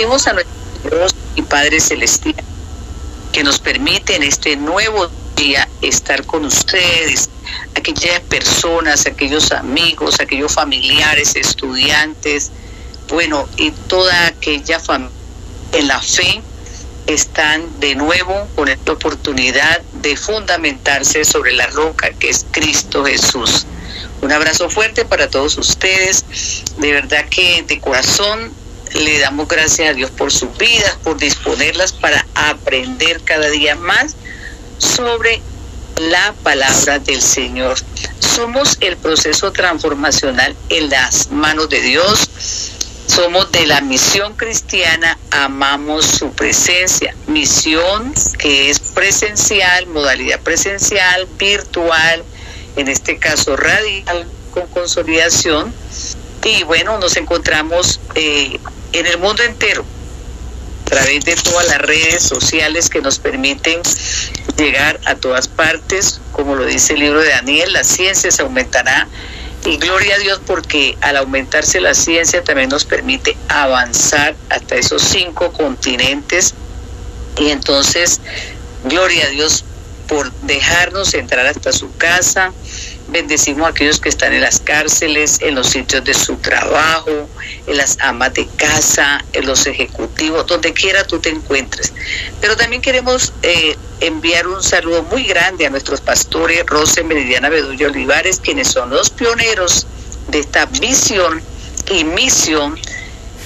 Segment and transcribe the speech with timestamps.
[0.00, 0.44] A nuestro
[0.84, 2.36] Dios y Padre Celestial
[3.32, 7.28] que nos permite en este nuevo día estar con ustedes,
[7.74, 12.52] aquellas personas, aquellos amigos, aquellos familiares, estudiantes,
[13.08, 15.10] bueno, y toda aquella familia
[15.72, 16.42] en la fe
[17.08, 23.66] están de nuevo con esta oportunidad de fundamentarse sobre la roca que es Cristo Jesús.
[24.22, 26.24] Un abrazo fuerte para todos ustedes.
[26.76, 28.52] De verdad que de corazón
[28.94, 34.14] le damos gracias a Dios por sus vidas, por disponerlas para aprender cada día más
[34.78, 35.40] sobre
[35.98, 37.76] la palabra del Señor.
[38.20, 42.30] Somos el proceso transformacional en las manos de Dios.
[43.06, 47.14] Somos de la misión cristiana, amamos su presencia.
[47.26, 52.22] Misión que es presencial, modalidad presencial, virtual,
[52.76, 55.74] en este caso radical, con consolidación.
[56.44, 58.60] Y bueno, nos encontramos eh,
[58.92, 59.84] en el mundo entero
[60.86, 63.80] a través de todas las redes sociales que nos permiten
[64.56, 69.06] llegar a todas partes, como lo dice el libro de Daniel, la ciencia se aumentará
[69.66, 75.02] y gloria a Dios porque al aumentarse la ciencia también nos permite avanzar hasta esos
[75.02, 76.54] cinco continentes
[77.38, 78.20] y entonces
[78.84, 79.64] gloria a Dios
[80.08, 82.52] por dejarnos entrar hasta su casa,
[83.10, 87.28] Bendecimos a aquellos que están en las cárceles, en los sitios de su trabajo,
[87.66, 91.94] en las amas de casa, en los ejecutivos, donde quiera tú te encuentres.
[92.40, 97.86] Pero también queremos eh, enviar un saludo muy grande a nuestros pastores, Rose Meridiana Bedulla
[97.86, 99.86] Olivares, quienes son los pioneros
[100.28, 101.42] de esta visión
[101.90, 102.78] y misión.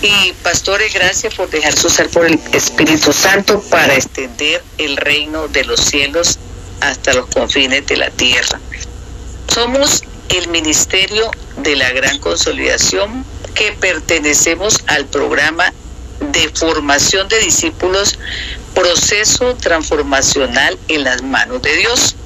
[0.03, 5.65] Y pastores, gracias por dejarse usar por el Espíritu Santo para extender el reino de
[5.65, 6.41] los cielos
[6.81, 8.59] hasta los confines de la tierra.
[9.55, 13.23] Somos el Ministerio de la Gran Consolidación
[13.55, 15.75] que pertenecemos al programa
[16.21, 18.19] de formación de discípulos,
[18.75, 22.17] proceso transformacional en las manos de Dios.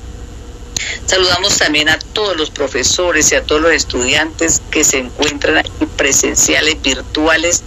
[1.07, 5.87] Saludamos también a todos los profesores y a todos los estudiantes que se encuentran aquí
[5.97, 7.65] presenciales, virtuales,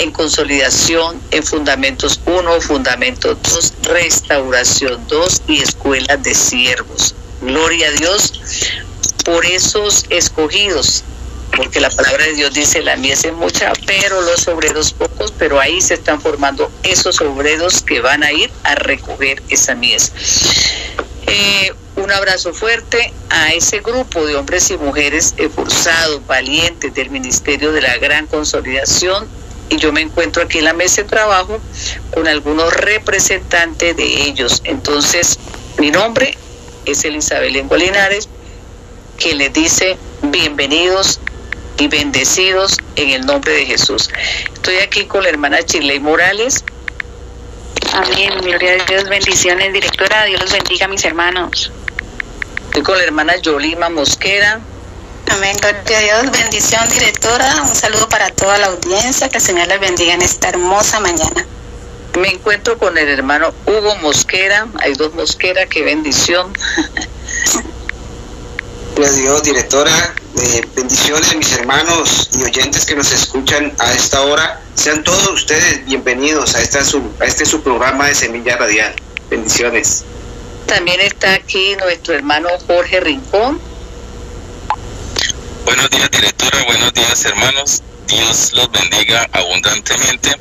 [0.00, 7.14] en consolidación, en Fundamentos 1, Fundamentos 2, Restauración 2 y Escuelas de Siervos.
[7.40, 8.32] Gloria a Dios
[9.28, 11.04] por esos escogidos,
[11.54, 15.60] porque la palabra de Dios dice, la mies es mucha, pero los obreros pocos, pero
[15.60, 20.12] ahí se están formando esos obreros que van a ir a recoger esa mies.
[21.26, 27.72] Eh, un abrazo fuerte a ese grupo de hombres y mujeres esforzados, valientes del Ministerio
[27.72, 29.28] de la Gran Consolidación.
[29.68, 31.60] Y yo me encuentro aquí en la mesa de trabajo
[32.14, 34.62] con algunos representantes de ellos.
[34.64, 35.38] Entonces,
[35.76, 36.34] mi nombre
[36.86, 37.76] es Elizabeth Lengua
[39.18, 41.20] que les dice bienvenidos
[41.76, 44.08] y bendecidos en el nombre de Jesús.
[44.54, 46.64] Estoy aquí con la hermana Chile Morales.
[47.92, 51.72] Amén, gloria a Dios, bendiciones, directora, Dios los bendiga mis hermanos.
[52.66, 54.60] Estoy con la hermana Yolima Mosquera.
[55.30, 59.66] Amén, gloria a Dios, bendición, directora, un saludo para toda la audiencia, que el Señor
[59.66, 61.44] les bendiga en esta hermosa mañana.
[62.18, 66.52] Me encuentro con el hermano Hugo Mosquera, hay dos Mosquera, qué bendición.
[68.98, 70.12] Gracias Dios, directora.
[70.42, 74.60] Eh, bendiciones, mis hermanos y oyentes que nos escuchan a esta hora.
[74.74, 78.96] Sean todos ustedes bienvenidos a, esta su, a este su programa de Semilla Radial.
[79.30, 80.02] Bendiciones.
[80.66, 83.60] También está aquí nuestro hermano Jorge Rincón.
[85.64, 86.64] Buenos días, directora.
[86.64, 87.82] Buenos días, hermanos.
[88.08, 90.34] Dios los bendiga abundantemente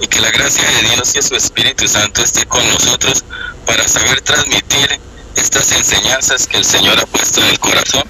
[0.00, 3.24] y que la gracia de Dios y su Espíritu Santo esté con nosotros
[3.66, 4.98] para saber transmitir
[5.36, 8.04] estas enseñanzas que el Señor ha puesto en el corazón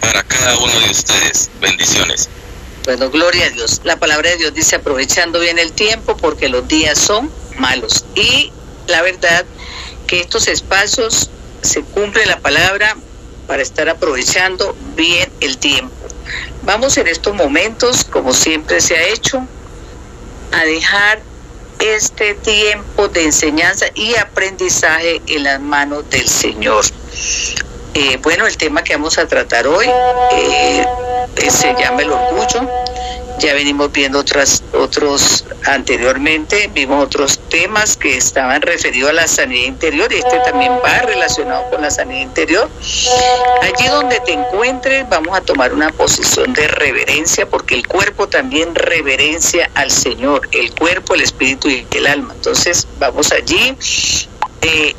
[0.00, 1.50] para cada uno de ustedes.
[1.60, 2.28] Bendiciones.
[2.84, 3.82] Bueno, gloria a Dios.
[3.84, 8.04] La palabra de Dios dice aprovechando bien el tiempo porque los días son malos.
[8.14, 8.52] Y
[8.86, 9.44] la verdad
[10.06, 11.30] que estos espacios
[11.62, 12.96] se cumple la palabra
[13.46, 15.94] para estar aprovechando bien el tiempo.
[16.62, 19.46] Vamos en estos momentos, como siempre se ha hecho,
[20.52, 21.22] a dejar
[21.80, 26.84] este tiempo de enseñanza y aprendizaje en las manos del Señor.
[27.94, 29.86] Eh, bueno, el tema que vamos a tratar hoy
[30.32, 30.86] eh,
[31.48, 32.68] se llama el orgullo.
[33.38, 39.66] Ya venimos viendo otras, otros anteriormente, vimos otros temas que estaban referidos a la sanidad
[39.66, 42.68] interior y este también va relacionado con la sanidad interior.
[43.62, 48.74] Allí donde te encuentres vamos a tomar una posición de reverencia porque el cuerpo también
[48.74, 52.34] reverencia al Señor, el cuerpo, el espíritu y el alma.
[52.34, 53.76] Entonces vamos allí.
[54.62, 54.94] Eh,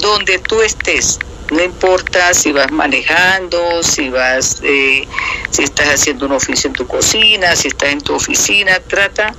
[0.00, 1.18] donde tú estés,
[1.50, 5.06] no importa si vas manejando, si vas, eh,
[5.50, 9.34] si estás haciendo un oficio en tu cocina, si estás en tu oficina, trata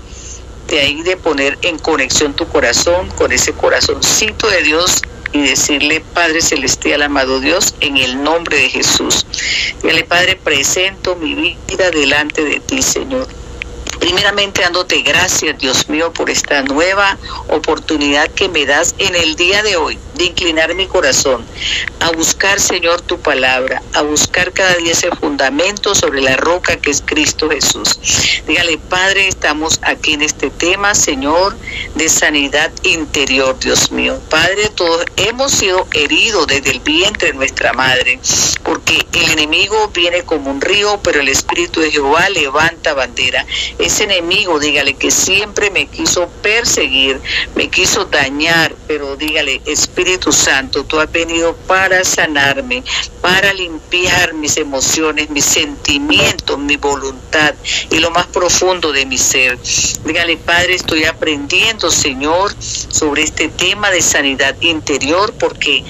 [0.67, 5.01] de ahí de poner en conexión tu corazón con ese corazoncito de Dios
[5.31, 9.25] y decirle, Padre Celestial, amado Dios, en el nombre de Jesús.
[9.81, 13.27] Dígale, Padre, presento mi vida delante de ti, Señor.
[13.99, 17.17] Primeramente dándote gracias, Dios mío, por esta nueva
[17.49, 21.45] oportunidad que me das en el día de hoy de inclinar mi corazón
[21.99, 26.91] a buscar, Señor, tu palabra, a buscar cada día ese fundamento sobre la roca que
[26.91, 27.99] es Cristo Jesús.
[28.47, 31.55] Dígale, Padre, estamos aquí en este tema, Señor,
[31.95, 34.19] de sanidad interior, Dios mío.
[34.29, 38.19] Padre, todos hemos sido heridos desde el vientre de nuestra madre,
[38.63, 43.45] porque el enemigo viene como un río, pero el Espíritu de Jehová levanta bandera
[43.89, 47.19] ese enemigo, dígale que siempre me quiso perseguir,
[47.56, 52.83] me quiso dañar, pero dígale, Espíritu Santo, tú has venido para sanarme,
[53.19, 57.56] para limpiar mis emociones, mis sentimientos, mi voluntad
[57.89, 59.57] y lo más profundo de mi ser.
[60.06, 65.83] Dígale, Padre, estoy aprendiendo, Señor, sobre este tema de sanidad interior porque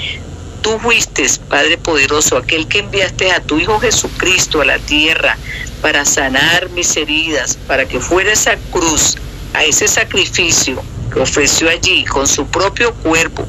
[0.62, 5.38] tú fuiste, Padre poderoso, aquel que enviaste a tu Hijo Jesucristo a la tierra
[5.82, 9.18] para sanar mis heridas, para que fuera esa cruz,
[9.54, 13.48] a ese sacrificio que ofreció allí con su propio cuerpo,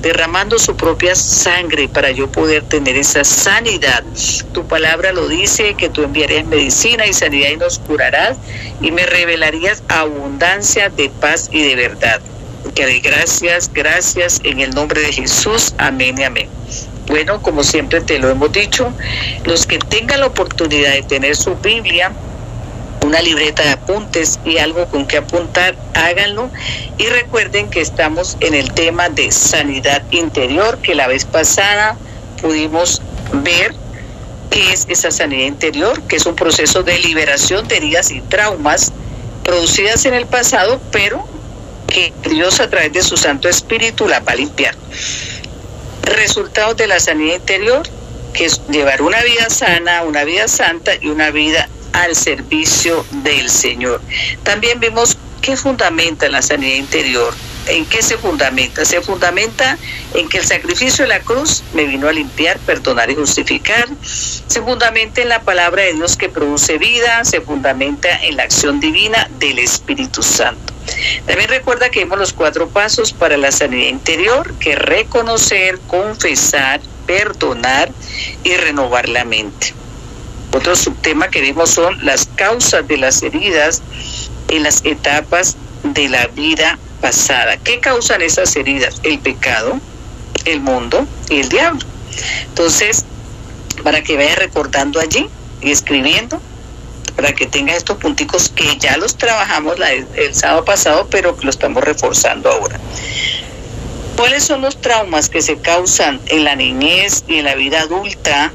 [0.00, 4.02] derramando su propia sangre para yo poder tener esa sanidad.
[4.52, 8.38] Tu palabra lo dice, que tú enviarías medicina y sanidad y nos curarás
[8.80, 12.20] y me revelarías abundancia de paz y de verdad.
[12.74, 15.74] Que gracias, gracias en el nombre de Jesús.
[15.78, 16.48] Amén y amén.
[17.06, 18.92] Bueno, como siempre te lo hemos dicho,
[19.44, 22.12] los que tengan la oportunidad de tener su Biblia,
[23.04, 26.50] una libreta de apuntes y algo con que apuntar, háganlo.
[26.98, 31.98] Y recuerden que estamos en el tema de sanidad interior, que la vez pasada
[32.40, 33.02] pudimos
[33.42, 33.74] ver
[34.50, 38.92] qué es esa sanidad interior, que es un proceso de liberación de heridas y traumas
[39.42, 41.26] producidas en el pasado, pero
[41.92, 44.74] que Dios a través de su Santo Espíritu la va a limpiar
[46.02, 47.82] resultados de la sanidad interior,
[48.32, 53.48] que es llevar una vida sana, una vida santa y una vida al servicio del
[53.48, 54.00] Señor.
[54.42, 57.34] También vimos qué fundamenta la sanidad interior.
[57.66, 58.84] ¿En qué se fundamenta?
[58.84, 59.78] Se fundamenta
[60.14, 63.86] en que el sacrificio de la cruz me vino a limpiar, perdonar y justificar.
[64.02, 67.24] Se fundamenta en la palabra de Dios que produce vida.
[67.24, 70.72] Se fundamenta en la acción divina del Espíritu Santo.
[71.26, 77.92] También recuerda que vimos los cuatro pasos para la sanidad interior, que reconocer, confesar, perdonar
[78.42, 79.72] y renovar la mente.
[80.52, 83.82] Otro subtema que vimos son las causas de las heridas
[84.48, 87.58] en las etapas de la vida pasada.
[87.58, 89.00] ¿Qué causan esas heridas?
[89.02, 89.78] El pecado,
[90.46, 91.80] el mundo y el diablo.
[92.46, 93.04] Entonces,
[93.82, 95.28] para que vaya recordando allí
[95.60, 96.40] y escribiendo,
[97.16, 99.76] para que tenga estos punticos que ya los trabajamos
[100.16, 102.80] el sábado pasado, pero que lo estamos reforzando ahora.
[104.16, 108.52] ¿Cuáles son los traumas que se causan en la niñez y en la vida adulta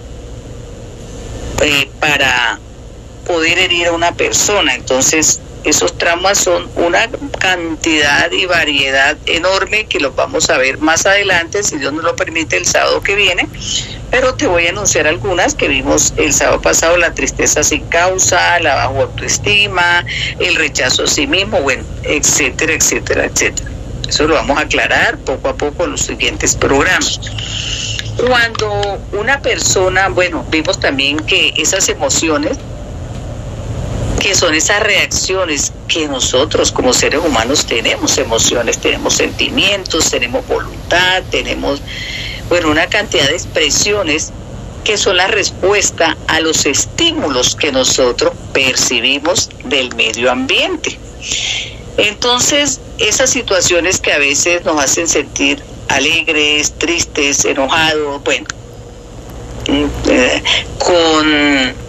[1.62, 2.60] eh, para
[3.26, 4.76] poder herir a una persona?
[4.76, 7.10] Entonces, esos traumas son una
[7.40, 12.16] cantidad y variedad enorme que los vamos a ver más adelante, si Dios nos lo
[12.16, 13.48] permite, el sábado que viene.
[14.10, 18.60] Pero te voy a anunciar algunas que vimos el sábado pasado, la tristeza sin causa,
[18.62, 20.06] la baja autoestima,
[20.40, 23.70] el rechazo a sí mismo, bueno, etcétera, etcétera, etcétera.
[24.08, 27.20] Eso lo vamos a aclarar poco a poco en los siguientes programas.
[28.26, 32.58] Cuando una persona, bueno, vimos también que esas emociones
[34.20, 41.24] que son esas reacciones que nosotros como seres humanos tenemos, emociones, tenemos sentimientos, tenemos voluntad,
[41.30, 41.82] tenemos,
[42.50, 44.32] bueno, una cantidad de expresiones
[44.84, 50.98] que son la respuesta a los estímulos que nosotros percibimos del medio ambiente.
[51.98, 58.46] Entonces, esas situaciones que a veces nos hacen sentir alegres, tristes, enojados, bueno,
[59.68, 60.44] mm, eh,
[60.78, 61.87] con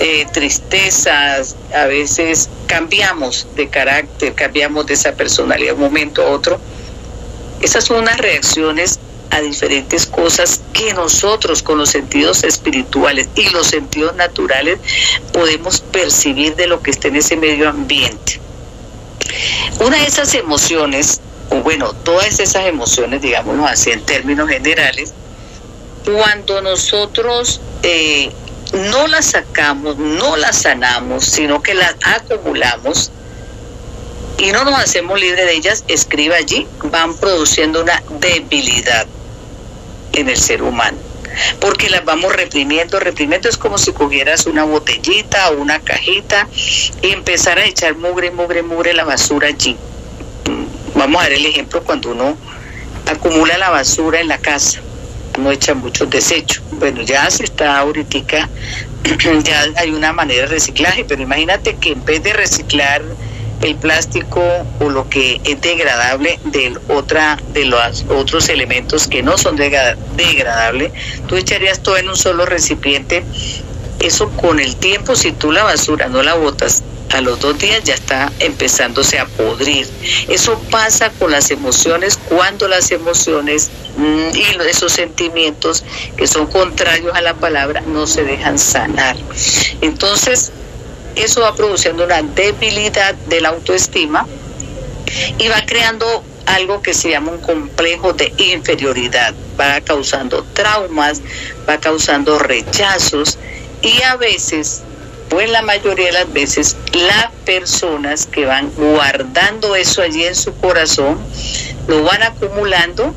[0.00, 6.30] eh, tristezas, a veces cambiamos de carácter, cambiamos de esa personalidad de un momento a
[6.30, 6.58] otro.
[7.60, 8.98] Esas son unas reacciones
[9.30, 14.78] a diferentes cosas que nosotros con los sentidos espirituales y los sentidos naturales
[15.32, 18.40] podemos percibir de lo que está en ese medio ambiente.
[19.80, 21.20] Una de esas emociones,
[21.50, 25.12] o bueno, todas esas emociones, digámoslo así en términos generales,
[26.04, 28.30] cuando nosotros eh,
[28.72, 33.10] no las sacamos, no las sanamos, sino que las acumulamos
[34.38, 39.06] y no nos hacemos libres de ellas, escribe allí, van produciendo una debilidad
[40.12, 40.98] en el ser humano.
[41.60, 46.46] porque las vamos reprimiendo, reprimiendo es como si cogieras una botellita o una cajita
[47.02, 49.76] y empezar a echar mugre, mugre, mugre la basura allí.
[50.94, 52.36] Vamos a ver el ejemplo cuando uno
[53.06, 54.80] acumula la basura en la casa,
[55.38, 56.62] no echa muchos desechos.
[56.72, 58.48] Bueno, ya se está ahorita,
[59.44, 63.02] ya hay una manera de reciclaje, pero imagínate que en vez de reciclar
[63.62, 64.42] el plástico
[64.80, 70.92] o lo que es degradable de otra de los otros elementos que no son degradables,
[71.26, 73.24] tú echarías todo en un solo recipiente.
[74.00, 77.82] Eso con el tiempo, si tú la basura no la botas, a los dos días
[77.84, 79.86] ya está empezándose a podrir.
[80.28, 85.84] Eso pasa con las emociones cuando las emociones mm, y esos sentimientos
[86.16, 89.16] que son contrarios a la palabra no se dejan sanar.
[89.80, 90.52] Entonces,
[91.16, 94.26] eso va produciendo una debilidad de la autoestima
[95.38, 101.22] y va creando algo que se llama un complejo de inferioridad, va causando traumas,
[101.68, 103.38] va causando rechazos
[103.82, 104.82] y a veces,
[105.40, 110.54] en la mayoría de las veces, las personas que van guardando eso allí en su
[110.56, 111.18] corazón,
[111.86, 113.14] lo van acumulando,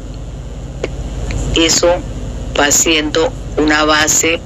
[1.56, 1.96] eso
[2.60, 4.40] va siendo una base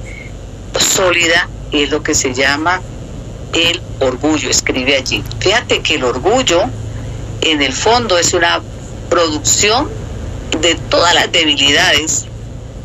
[0.78, 2.80] sólida y es lo que se llama
[3.52, 5.22] el orgullo, escribe allí.
[5.40, 6.62] Fíjate que el orgullo
[7.42, 8.60] en el fondo es una
[9.10, 9.88] producción
[10.60, 12.26] de todas las debilidades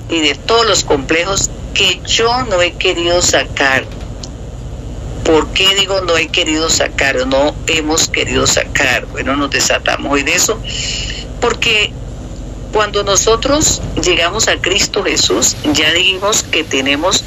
[0.10, 3.86] y de todos los complejos que yo no he querido sacar.
[5.28, 9.06] ¿Por qué digo no he querido sacar o no hemos querido sacar?
[9.08, 10.58] Bueno, nos desatamos hoy de eso.
[11.42, 11.92] Porque
[12.72, 17.26] cuando nosotros llegamos a Cristo Jesús, ya dijimos que tenemos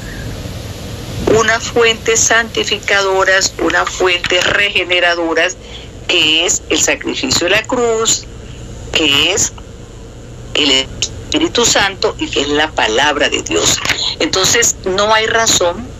[1.39, 5.55] una fuente santificadoras, una fuente regeneradoras,
[6.07, 8.23] que es el sacrificio de la cruz,
[8.93, 9.53] que es
[10.55, 13.77] el Espíritu Santo y que es la palabra de Dios.
[14.19, 15.90] Entonces, no hay razón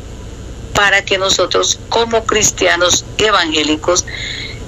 [0.73, 4.05] para que nosotros como cristianos evangélicos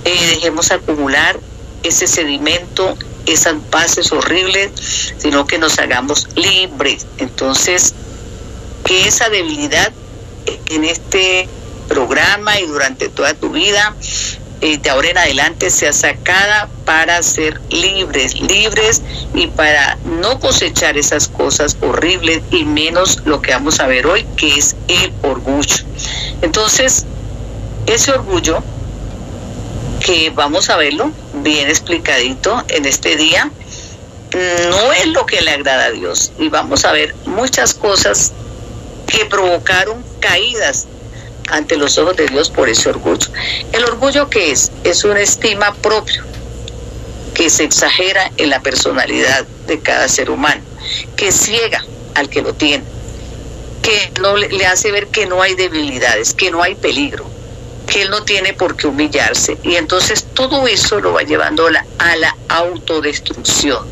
[0.06, 1.40] eh, dejemos acumular
[1.84, 4.72] ese sedimento, esas bases horribles,
[5.18, 7.06] sino que nos hagamos libres.
[7.18, 7.94] Entonces,
[8.86, 9.92] que esa debilidad
[10.70, 11.48] en este
[11.88, 13.96] programa y durante toda tu vida,
[14.64, 19.02] de ahora en adelante, sea sacada para ser libres, libres
[19.34, 24.26] y para no cosechar esas cosas horribles y menos lo que vamos a ver hoy,
[24.38, 25.76] que es el orgullo.
[26.42, 27.06] Entonces,
[27.88, 28.64] ese orgullo,
[30.00, 31.12] que vamos a verlo
[31.44, 33.52] bien explicadito en este día,
[34.70, 36.32] no es lo que le agrada a Dios.
[36.40, 38.32] Y vamos a ver muchas cosas
[39.08, 40.88] que provocaron caídas
[41.50, 43.28] ante los ojos de Dios por ese orgullo.
[43.72, 46.24] El orgullo que es, es una estima propia
[47.34, 50.62] que se exagera en la personalidad de cada ser humano,
[51.16, 51.84] que ciega
[52.16, 52.84] al que lo tiene,
[53.82, 57.26] que no le hace ver que no hay debilidades, que no hay peligro,
[57.88, 59.58] que él no tiene por qué humillarse.
[59.64, 63.86] Y entonces todo eso lo va llevando a la, a la autodestrucción.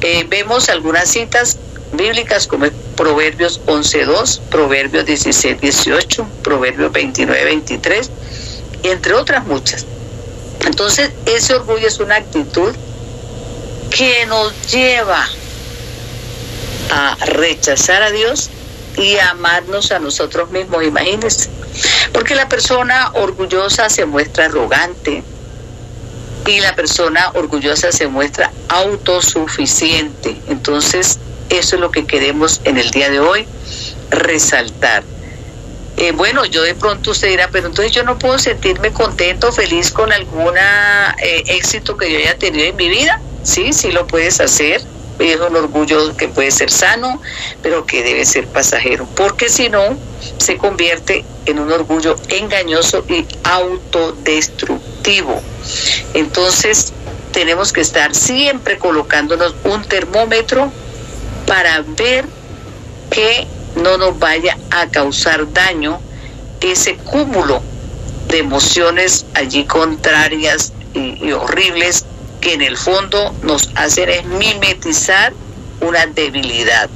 [0.00, 1.57] Eh, vemos algunas citas
[1.98, 8.08] bíblicas como Proverbios 11.2, Proverbios 16.18, Proverbios 29.23,
[8.84, 9.84] entre otras muchas.
[10.64, 12.74] Entonces, ese orgullo es una actitud
[13.90, 15.28] que nos lleva
[16.90, 18.50] a rechazar a Dios
[18.96, 21.50] y a amarnos a nosotros mismos, imagínense.
[22.12, 25.22] Porque la persona orgullosa se muestra arrogante
[26.46, 30.40] y la persona orgullosa se muestra autosuficiente.
[30.48, 33.46] Entonces, eso es lo que queremos en el día de hoy
[34.10, 35.04] resaltar.
[35.96, 39.90] Eh, bueno, yo de pronto usted dirá, pero entonces yo no puedo sentirme contento, feliz
[39.90, 43.20] con algún eh, éxito que yo haya tenido en mi vida.
[43.42, 44.82] Sí, sí lo puedes hacer.
[45.18, 47.20] Es un orgullo que puede ser sano,
[47.60, 49.98] pero que debe ser pasajero, porque si no,
[50.38, 55.42] se convierte en un orgullo engañoso y autodestructivo.
[56.14, 56.92] Entonces,
[57.32, 60.70] tenemos que estar siempre colocándonos un termómetro
[61.48, 62.26] para ver
[63.10, 65.98] que no nos vaya a causar daño
[66.60, 67.62] ese cúmulo
[68.28, 72.04] de emociones allí contrarias y, horribles
[72.40, 75.32] que en el fondo nos hacen es mimetizar
[75.80, 76.88] una debilidad.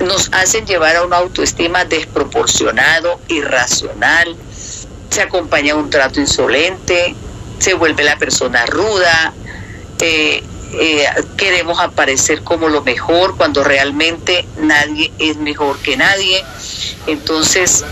[0.00, 4.36] Nos hacen llevar a una autoestima desproporcionado, irracional,
[5.10, 7.14] se acompaña un trato insolente,
[7.58, 9.32] se vuelve la persona ruda,
[10.00, 10.42] eh,
[10.72, 16.42] eh, queremos aparecer como lo mejor cuando realmente nadie es mejor que nadie.
[17.06, 17.84] Entonces,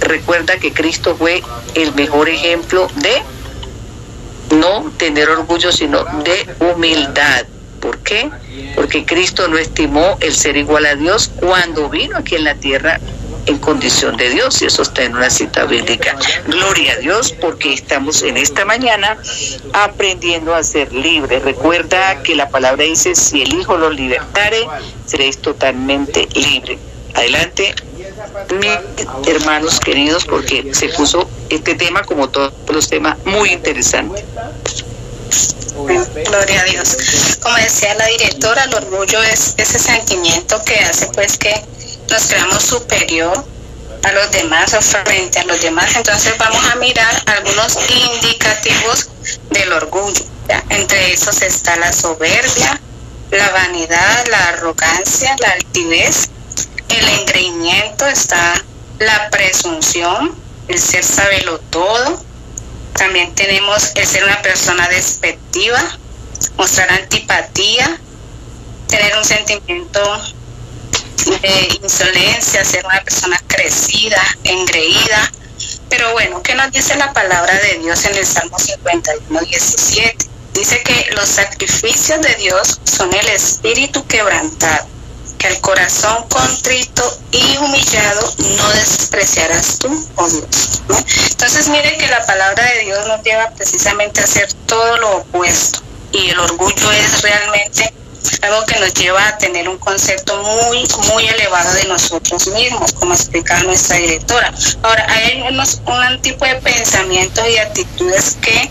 [0.00, 1.42] recuerda que Cristo fue
[1.74, 3.22] el mejor ejemplo de
[4.56, 7.46] no tener orgullo, sino de humildad,
[7.84, 8.30] ¿Por qué?
[8.74, 12.98] Porque Cristo no estimó el ser igual a Dios cuando vino aquí en la tierra
[13.46, 16.16] en condición de Dios, y eso está en una cita bíblica.
[16.46, 19.18] Gloria a Dios, porque estamos en esta mañana
[19.72, 21.42] aprendiendo a ser libres.
[21.42, 24.66] Recuerda que la palabra dice, si el Hijo los libertare,
[25.06, 26.78] seréis totalmente libres.
[27.14, 27.74] Adelante,
[28.60, 34.24] mis hermanos queridos, porque se puso este tema, como todos los temas, muy interesante.
[36.26, 36.96] Gloria a Dios.
[37.42, 41.52] Como decía la directora, el orgullo es ese sentimiento que hace pues que
[42.08, 43.44] nos creamos superior
[44.04, 45.96] a los demás o frente a los demás.
[45.96, 47.78] Entonces vamos a mirar algunos
[48.14, 49.08] indicativos
[49.50, 50.24] del orgullo.
[50.68, 52.80] Entre esos está la soberbia,
[53.30, 56.28] la vanidad, la arrogancia, la altivez,
[56.88, 58.62] el engreimiento, está
[58.98, 60.34] la presunción,
[60.68, 62.22] el ser sabelo todo.
[62.92, 65.80] También tenemos el ser una persona despectiva,
[66.56, 67.98] mostrar antipatía,
[68.88, 70.00] tener un sentimiento
[71.82, 75.32] insolencia, ser una persona crecida, engreída.
[75.88, 80.26] Pero bueno, ¿qué nos dice la palabra de Dios en el Salmo 51, 17?
[80.54, 84.86] Dice que los sacrificios de Dios son el espíritu quebrantado,
[85.38, 90.82] que el corazón contrito y humillado no despreciarás tú, oh Dios.
[91.30, 95.80] Entonces mire que la palabra de Dios nos lleva precisamente a hacer todo lo opuesto.
[96.12, 97.92] Y el orgullo es realmente
[98.44, 103.14] algo que nos lleva a tener un concepto muy, muy elevado de nosotros mismos, como
[103.14, 104.52] explicaba nuestra directora.
[104.82, 108.70] Ahora, hay unos, un tipo de pensamientos y actitudes que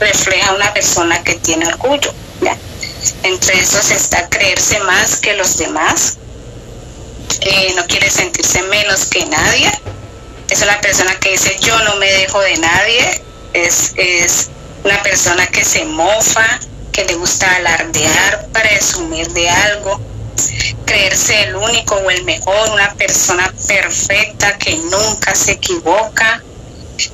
[0.00, 2.12] refleja una persona que tiene orgullo.
[3.22, 6.18] Entre esos está creerse más que los demás,
[7.40, 9.70] eh, no quiere sentirse menos que nadie.
[10.50, 14.50] Es una persona que dice yo no me dejo de nadie, es, es
[14.84, 16.60] una persona que se mofa,
[16.94, 20.00] que le gusta alardear, presumir de algo,
[20.86, 26.40] creerse el único o el mejor, una persona perfecta que nunca se equivoca.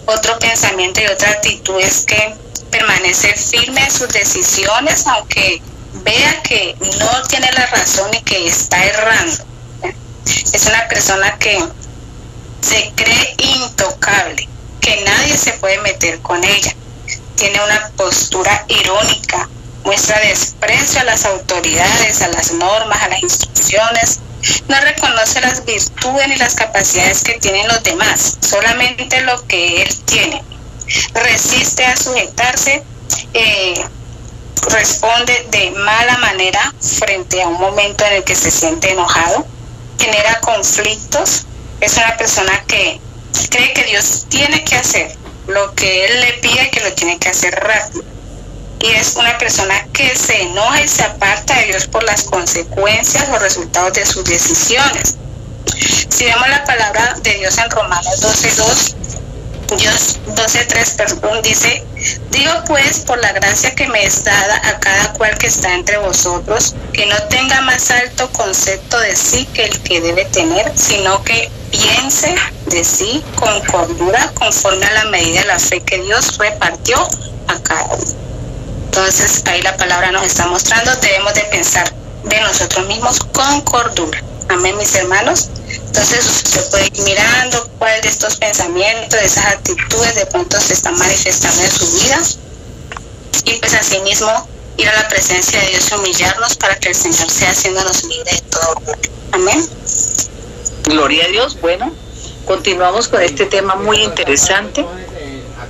[0.05, 2.35] Otro pensamiento y otra actitud es que
[2.71, 5.63] permanece firme en sus decisiones, aunque
[6.05, 9.45] vea que no tiene la razón y que está errando.
[10.53, 11.59] Es una persona que
[12.61, 14.47] se cree intocable,
[14.83, 16.75] que nadie se puede meter con ella.
[17.37, 19.49] Tiene una postura irónica,
[19.85, 24.21] muestra desprecio a las autoridades, a las normas, a las instrucciones,
[24.69, 30.05] no reconoce las virtudes ni las capacidades que tienen los demás, solamente lo que él
[30.05, 30.43] tiene.
[31.15, 32.83] Resiste a sujetarse,
[33.35, 33.85] eh,
[34.69, 39.47] responde de mala manera frente a un momento en el que se siente enojado,
[39.99, 41.47] genera conflictos,
[41.81, 43.01] es una persona que
[43.51, 45.17] cree que Dios tiene que hacer
[45.47, 48.05] lo que Él le pide que lo tiene que hacer rápido
[48.81, 53.29] y es una persona que se enoja y se aparta de Dios por las consecuencias
[53.31, 55.17] o resultados de sus decisiones.
[56.09, 58.97] Si vemos la palabra de Dios en Romanos 12.2,
[59.77, 61.85] Dios 12.3, perdón, dice,
[62.31, 65.99] digo pues por la gracia que me es dada a cada cual que está entre
[65.99, 71.23] vosotros, que no tenga más alto concepto de sí que el que debe tener, sino
[71.23, 72.35] que piense
[72.67, 76.97] de sí con cordura conforme a la medida de la fe que Dios repartió
[77.47, 78.30] a cada uno.
[78.91, 84.21] Entonces ahí la palabra nos está mostrando, debemos de pensar de nosotros mismos con cordura.
[84.49, 85.49] Amén, mis hermanos.
[85.69, 90.73] Entonces usted puede ir mirando cuál de estos pensamientos, de esas actitudes de pronto se
[90.73, 92.21] están manifestando en su vida.
[93.45, 96.97] Y pues así mismo ir a la presencia de Dios y humillarnos para que el
[96.97, 98.75] Señor sea haciéndonos libres de todo.
[99.31, 99.69] Amén.
[100.83, 101.61] Gloria a Dios.
[101.61, 101.93] Bueno,
[102.45, 104.85] continuamos con este tema muy interesante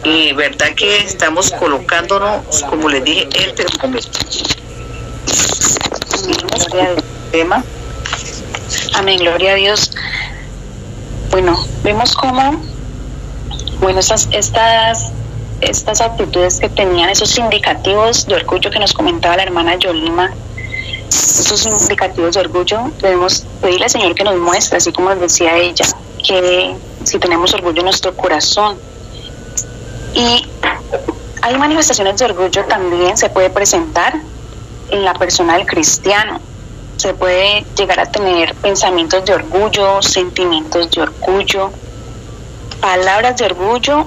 [0.05, 4.11] y verdad que estamos colocándonos, como les dije, el termómetro.
[7.31, 7.63] tema.
[8.95, 9.93] Amén, gloria a Dios.
[11.31, 12.61] Bueno, vemos cómo,
[13.81, 15.13] bueno, estas, estas,
[15.61, 20.33] estas actitudes que tenían, esos indicativos de orgullo que nos comentaba la hermana Yolima,
[21.09, 25.87] esos indicativos de orgullo, debemos pedirle al Señor que nos muestre, así como decía ella,
[26.27, 28.79] que si tenemos orgullo en nuestro corazón,
[30.15, 30.47] y
[31.43, 34.15] hay manifestaciones de orgullo también, se puede presentar
[34.91, 36.41] en la persona del cristiano.
[36.97, 41.71] Se puede llegar a tener pensamientos de orgullo, sentimientos de orgullo,
[42.81, 44.05] palabras de orgullo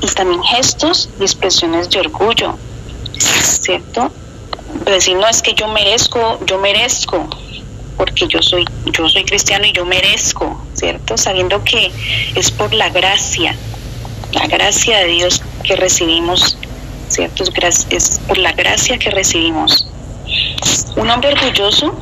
[0.00, 2.56] y también gestos y expresiones de orgullo.
[3.18, 4.12] ¿Cierto?
[4.84, 7.26] Decir, no es que yo merezco, yo merezco,
[7.96, 11.18] porque yo soy, yo soy cristiano y yo merezco, ¿cierto?
[11.18, 11.90] Sabiendo que
[12.36, 13.56] es por la gracia,
[14.32, 16.56] la gracia de Dios que recibimos,
[17.08, 17.44] ¿cierto?
[17.90, 19.86] Es por la gracia que recibimos.
[20.96, 21.94] Un hombre orgulloso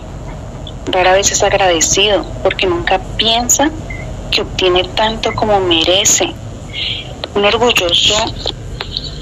[0.86, 3.70] rara vez es agradecido porque nunca piensa
[4.30, 6.32] que obtiene tanto como merece.
[7.34, 8.14] Un orgulloso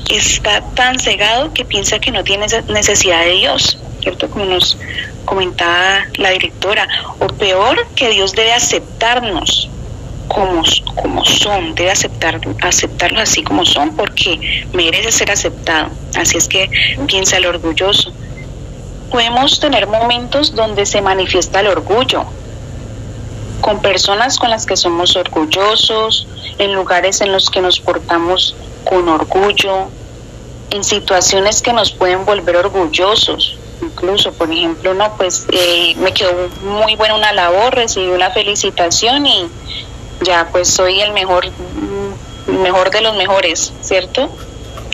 [0.09, 4.31] está tan cegado que piensa que no tiene necesidad de Dios, ¿cierto?
[4.31, 4.79] Como nos
[5.25, 6.87] comentaba la directora,
[7.19, 9.69] o peor, que Dios debe aceptarnos
[10.29, 10.63] como,
[10.95, 15.91] como son, debe aceptar, aceptarlos así como son porque merece ser aceptado.
[16.17, 16.71] Así es que
[17.07, 18.13] piensa el orgulloso.
[19.11, 22.25] Podemos tener momentos donde se manifiesta el orgullo,
[23.61, 26.27] con personas con las que somos orgullosos,
[26.59, 29.89] en lugares en los que nos portamos con orgullo,
[30.71, 33.59] en situaciones que nos pueden volver orgullosos.
[33.83, 39.27] Incluso, por ejemplo, no, pues eh, me quedó muy buena una labor, recibí una felicitación
[39.27, 39.49] y
[40.27, 44.29] ya pues soy el mejor, mm, mejor de los mejores, ¿cierto?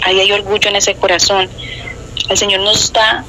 [0.05, 1.49] Ahí hay orgullo en ese corazón.
[2.29, 3.25] El Señor nos da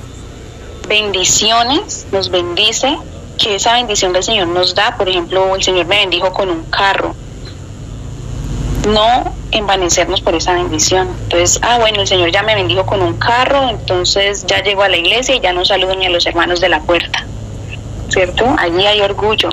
[0.88, 2.98] bendiciones, nos bendice,
[3.38, 6.64] que esa bendición del Señor nos da, por ejemplo, el Señor me bendijo con un
[6.66, 7.16] carro.
[8.88, 11.08] No envanecernos por esa bendición.
[11.24, 14.90] Entonces, ah, bueno, el Señor ya me bendijo con un carro, entonces ya llego a
[14.90, 17.26] la iglesia y ya no saludo ni a los hermanos de la puerta.
[18.10, 18.46] ¿Cierto?
[18.58, 19.50] Allí hay orgullo.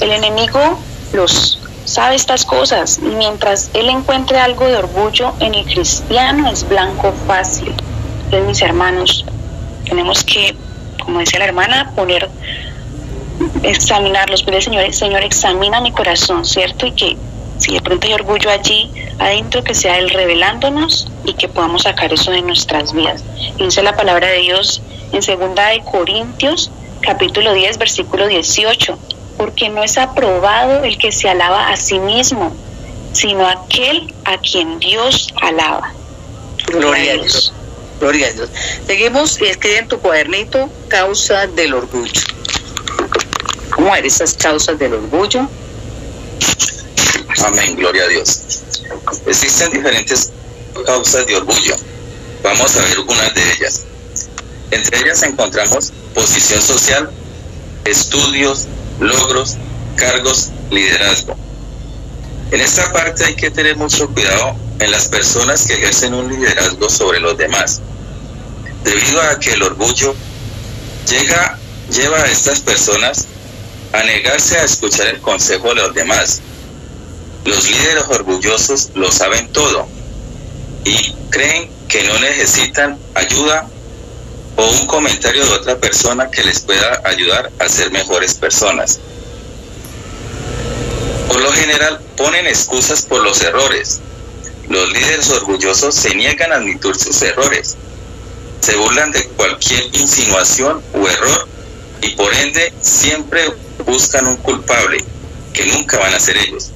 [0.00, 0.78] El enemigo
[1.12, 6.68] los sabe estas cosas y mientras él encuentre algo de orgullo en el cristiano es
[6.68, 7.74] blanco fácil.
[8.24, 9.24] Entonces mis hermanos,
[9.84, 10.54] tenemos que,
[11.02, 12.28] como decía la hermana, poner,
[13.62, 16.86] examinarlos, pero el Señor, Señor examina mi corazón, ¿cierto?
[16.86, 17.16] Y que
[17.58, 22.12] si de pronto hay orgullo allí adentro, que sea Él revelándonos y que podamos sacar
[22.12, 23.24] eso de nuestras vidas.
[23.58, 24.80] dice la palabra de Dios
[25.12, 26.70] en segunda de Corintios,
[27.00, 28.98] capítulo 10, versículo 18
[29.40, 32.54] porque no es aprobado el que se alaba a sí mismo,
[33.14, 35.94] sino aquel a quien Dios alaba.
[36.66, 37.50] Gloria a Dios.
[37.98, 38.50] Gloria a Dios.
[38.86, 42.20] Seguimos y escribe en tu cuadernito causa del orgullo.
[43.74, 45.48] ¿Cómo eran esas causas del orgullo?
[47.42, 48.42] Amén, gloria a Dios.
[49.26, 50.32] Existen diferentes
[50.84, 51.76] causas de orgullo.
[52.42, 53.84] Vamos a ver algunas de ellas.
[54.70, 57.10] Entre ellas encontramos posición social,
[57.86, 58.68] estudios,
[59.00, 59.56] logros,
[59.96, 61.36] cargos, liderazgo.
[62.50, 66.88] En esta parte hay que tener mucho cuidado en las personas que ejercen un liderazgo
[66.88, 67.80] sobre los demás,
[68.84, 70.14] debido a que el orgullo
[71.08, 71.58] llega,
[71.90, 73.26] lleva a estas personas
[73.92, 76.40] a negarse a escuchar el consejo de los demás.
[77.44, 79.88] Los líderes orgullosos lo saben todo
[80.84, 83.68] y creen que no necesitan ayuda
[84.60, 89.00] o un comentario de otra persona que les pueda ayudar a ser mejores personas.
[91.28, 94.00] Por lo general ponen excusas por los errores.
[94.68, 97.76] Los líderes orgullosos se niegan a admitir sus errores.
[98.60, 101.48] Se burlan de cualquier insinuación o error
[102.02, 103.54] y por ende siempre
[103.86, 105.02] buscan un culpable,
[105.54, 106.70] que nunca van a ser ellos.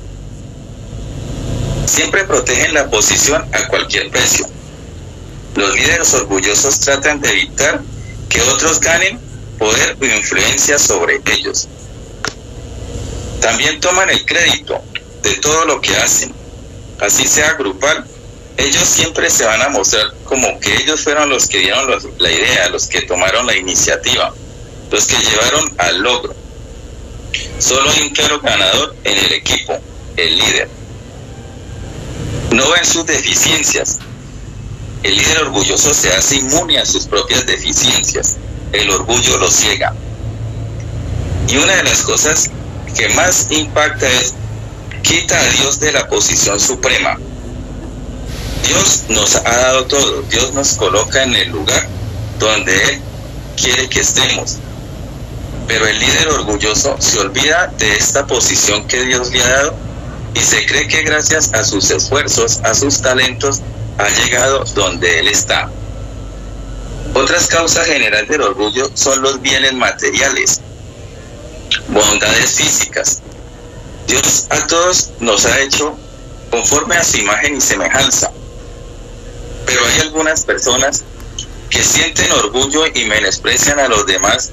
[1.84, 4.48] Siempre protegen la posición a cualquier precio
[5.54, 7.80] los líderes orgullosos tratan de evitar
[8.28, 9.18] que otros ganen
[9.58, 11.68] poder o influencia sobre ellos.
[13.40, 14.82] También toman el crédito
[15.22, 16.32] de todo lo que hacen,
[17.00, 18.04] así sea grupal.
[18.56, 21.88] Ellos siempre se van a mostrar como que ellos fueron los que dieron
[22.18, 24.32] la idea, los que tomaron la iniciativa,
[24.90, 26.34] los que llevaron al logro.
[27.58, 29.78] Solo hay un claro ganador en el equipo,
[30.16, 30.68] el líder.
[32.52, 33.98] No ven sus deficiencias,
[35.04, 38.36] el líder orgulloso se hace inmune a sus propias deficiencias.
[38.72, 39.94] El orgullo lo ciega.
[41.46, 42.50] Y una de las cosas
[42.96, 44.32] que más impacta es
[45.02, 47.18] quita a Dios de la posición suprema.
[48.66, 50.22] Dios nos ha dado todo.
[50.22, 51.86] Dios nos coloca en el lugar
[52.38, 53.02] donde Él
[53.60, 54.56] quiere que estemos.
[55.68, 59.74] Pero el líder orgulloso se olvida de esta posición que Dios le ha dado
[60.34, 63.60] y se cree que gracias a sus esfuerzos, a sus talentos,
[63.98, 65.70] ha llegado donde él está.
[67.14, 70.60] Otras causas generales del orgullo son los bienes materiales,
[71.88, 73.22] bondades físicas.
[74.06, 75.96] Dios a todos nos ha hecho
[76.50, 78.30] conforme a su imagen y semejanza.
[79.66, 81.04] Pero hay algunas personas
[81.70, 84.50] que sienten orgullo y menosprecian a los demás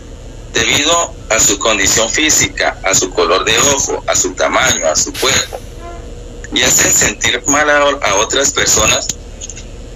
[0.53, 5.13] debido a su condición física, a su color de ojo, a su tamaño, a su
[5.13, 5.59] cuerpo.
[6.53, 9.07] Y hacen sentir mal a, otras personas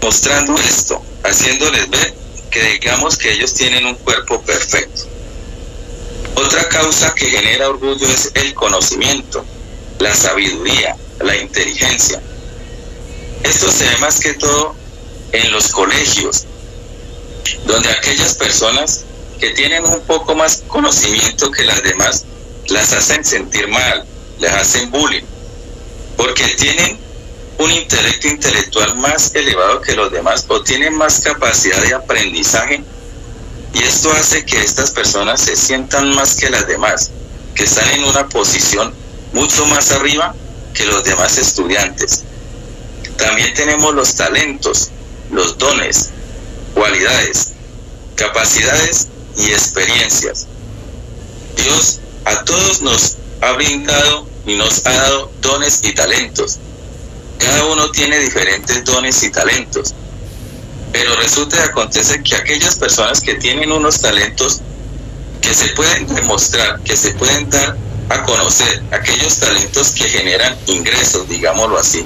[0.05, 2.13] mostrando esto, haciéndoles ver
[2.51, 5.01] que digamos que ellos tienen un cuerpo perfecto.
[6.35, 9.43] Otra causa que genera orgullo es el conocimiento,
[9.97, 12.21] la sabiduría, la inteligencia.
[13.41, 14.75] Esto se ve más que todo
[15.31, 16.43] en los colegios,
[17.65, 19.05] donde aquellas personas
[19.39, 22.25] que tienen un poco más conocimiento que las demás,
[22.67, 24.05] las hacen sentir mal,
[24.37, 25.25] les hacen bullying,
[26.15, 27.04] porque tienen
[27.57, 32.83] un intelecto intelectual más elevado que los demás o tienen más capacidad de aprendizaje
[33.73, 37.11] y esto hace que estas personas se sientan más que las demás,
[37.55, 38.93] que están en una posición
[39.33, 40.33] mucho más arriba
[40.73, 42.23] que los demás estudiantes.
[43.17, 44.91] También tenemos los talentos,
[45.29, 46.09] los dones,
[46.73, 47.51] cualidades,
[48.15, 50.47] capacidades y experiencias.
[51.57, 56.59] Dios a todos nos ha brindado y nos ha dado dones y talentos.
[57.37, 59.93] Cada uno tiene diferentes dones y talentos.
[60.91, 64.61] Pero resulta y acontece que aquellas personas que tienen unos talentos
[65.41, 67.77] que se pueden demostrar, que se pueden dar
[68.09, 72.05] a conocer, aquellos talentos que generan ingresos, digámoslo así.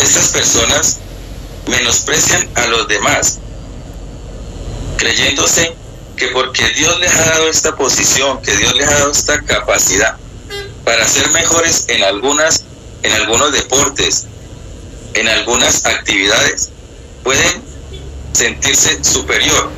[0.00, 0.98] Estas personas
[1.66, 3.38] menosprecian a los demás,
[4.96, 5.74] creyéndose
[6.16, 10.16] que porque Dios les ha dado esta posición, que Dios les ha dado esta capacidad
[10.84, 12.64] para ser mejores en algunas,
[13.02, 14.26] en algunos deportes,
[15.14, 16.70] en algunas actividades,
[17.22, 17.62] pueden
[18.32, 19.70] sentirse superior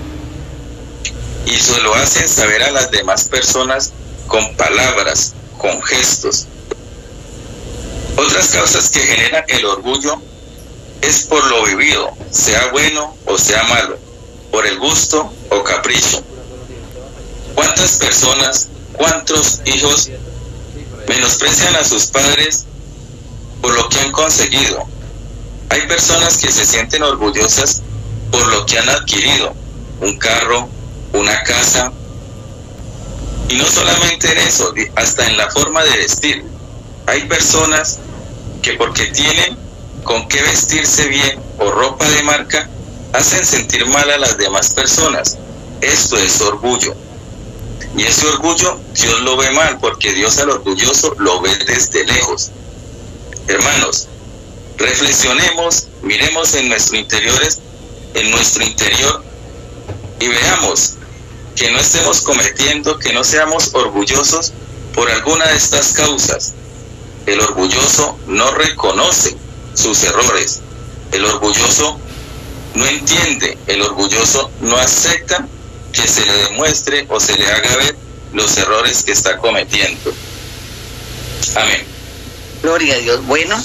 [1.47, 3.93] y se lo hacen saber a las demás personas
[4.27, 6.47] con palabras, con gestos.
[8.17, 10.21] Otras causas que generan el orgullo
[11.01, 13.99] es por lo vivido, sea bueno o sea malo,
[14.51, 16.23] por el gusto o capricho.
[17.55, 20.11] ¿Cuántas personas, cuántos hijos
[21.09, 22.65] menosprecian a sus padres
[23.65, 24.87] por lo que han conseguido?
[25.71, 27.81] Hay personas que se sienten orgullosas
[28.31, 29.55] por lo que han adquirido,
[30.03, 30.69] un carro,
[31.15, 31.91] una casa,
[33.49, 36.45] y no solamente en eso, hasta en la forma de vestir.
[37.07, 38.01] Hay personas
[38.61, 39.57] que porque tienen
[40.03, 42.69] con qué vestirse bien o ropa de marca,
[43.15, 45.39] hacen sentir mal a las demás personas.
[45.81, 46.95] Esto es orgullo.
[47.97, 52.51] Y ese orgullo Dios lo ve mal porque Dios al orgulloso lo ve desde lejos.
[53.47, 54.09] Hermanos,
[54.79, 57.61] reflexionemos, miremos en nuestro interiores,
[58.15, 59.23] en nuestro interior
[60.21, 60.95] y veamos
[61.55, 64.53] que no estemos cometiendo, que no seamos orgullosos
[64.95, 66.55] por alguna de estas causas.
[67.27, 69.37] El orgulloso no reconoce
[69.75, 70.61] sus errores.
[71.13, 71.99] El orgulloso
[72.75, 75.47] no entiende, el orgulloso no acepta
[75.93, 77.97] que se le demuestre o se le haga ver
[78.33, 80.13] los errores que está cometiendo.
[81.55, 81.94] Amén.
[82.65, 83.27] Gloria a Dios.
[83.27, 83.63] Bueno,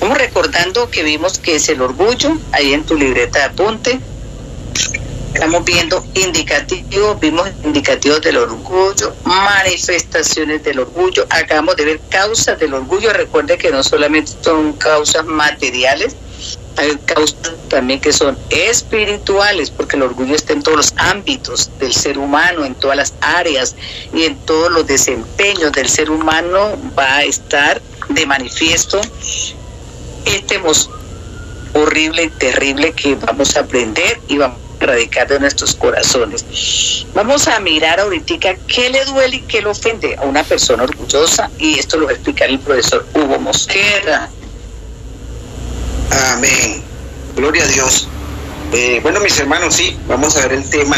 [0.00, 4.00] vamos recordando que vimos que es el orgullo, ahí en tu libreta de apunte,
[5.32, 12.74] Estamos viendo indicativos, vimos indicativos del orgullo, manifestaciones del orgullo, acabamos de ver causas del
[12.74, 13.12] orgullo.
[13.12, 16.16] Recuerde que no solamente son causas materiales,
[16.76, 21.94] hay causas también que son espirituales, porque el orgullo está en todos los ámbitos del
[21.94, 23.76] ser humano, en todas las áreas
[24.12, 27.80] y en todos los desempeños del ser humano va a estar
[28.14, 29.00] de manifiesto
[30.24, 30.60] este
[31.74, 37.06] horrible y terrible que vamos a aprender y vamos radicar de nuestros corazones.
[37.14, 41.50] Vamos a mirar ahorita qué le duele y qué le ofende a una persona orgullosa
[41.58, 44.28] y esto lo va a explicar el profesor Hugo Mosquera.
[46.32, 46.82] Amén.
[47.36, 48.08] Gloria a Dios.
[48.72, 50.96] Eh, bueno, mis hermanos, sí, vamos a ver el tema.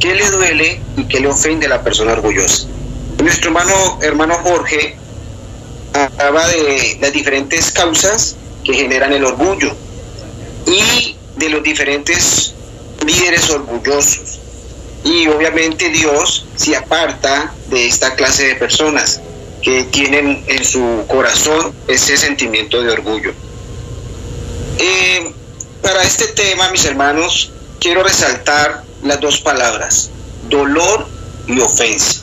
[0.00, 2.66] ¿Qué le duele y qué le ofende a la persona orgullosa?
[3.22, 4.96] Nuestro hermano, hermano Jorge
[5.94, 9.74] hablaba de las diferentes causas que generan el orgullo
[10.66, 12.54] y de los diferentes
[13.04, 14.38] líderes orgullosos.
[15.04, 19.20] Y obviamente Dios se aparta de esta clase de personas
[19.62, 23.32] que tienen en su corazón ese sentimiento de orgullo.
[24.78, 25.32] Eh,
[25.82, 30.10] para este tema, mis hermanos, quiero resaltar las dos palabras,
[30.48, 31.06] dolor
[31.46, 32.22] y ofensa.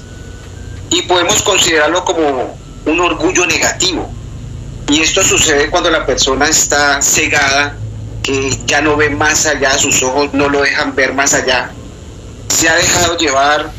[0.90, 4.12] Y podemos considerarlo como un orgullo negativo.
[4.88, 7.78] Y esto sucede cuando la persona está cegada
[8.24, 11.72] que ya no ve más allá, sus ojos no lo dejan ver más allá.
[12.48, 13.72] Se ha dejado llevar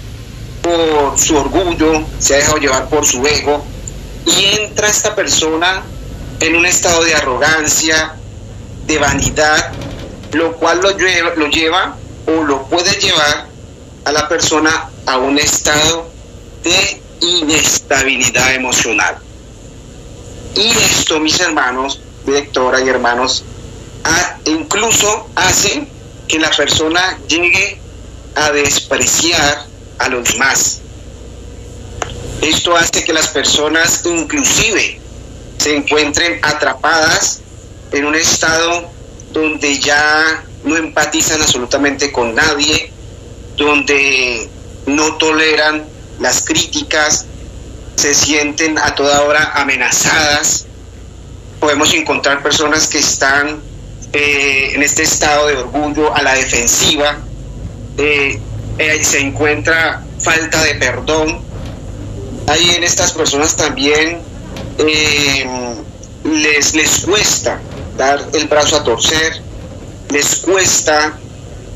[0.62, 3.64] por su orgullo, se ha dejado llevar por su ego
[4.26, 5.82] y entra esta persona
[6.40, 8.14] en un estado de arrogancia,
[8.86, 9.72] de vanidad,
[10.32, 13.46] lo cual lo lleva, lo lleva o lo puede llevar
[14.04, 16.10] a la persona a un estado
[16.62, 19.18] de inestabilidad emocional.
[20.54, 23.44] Y esto, mis hermanos, directora y hermanos,
[24.44, 25.86] incluso hace
[26.28, 27.80] que la persona llegue
[28.34, 29.66] a despreciar
[29.98, 30.80] a los demás.
[32.40, 35.00] Esto hace que las personas inclusive
[35.58, 37.40] se encuentren atrapadas
[37.92, 38.90] en un estado
[39.32, 42.90] donde ya no empatizan absolutamente con nadie,
[43.56, 44.48] donde
[44.86, 45.84] no toleran
[46.20, 47.26] las críticas,
[47.96, 50.66] se sienten a toda hora amenazadas.
[51.58, 53.60] Podemos encontrar personas que están
[54.12, 57.18] eh, en este estado de orgullo a la defensiva.
[57.98, 58.40] Eh,
[58.78, 61.40] eh, se encuentra falta de perdón.
[62.46, 64.20] Hay en estas personas también
[66.24, 67.60] les, les cuesta
[67.96, 69.42] dar el brazo a torcer,
[70.08, 71.18] les cuesta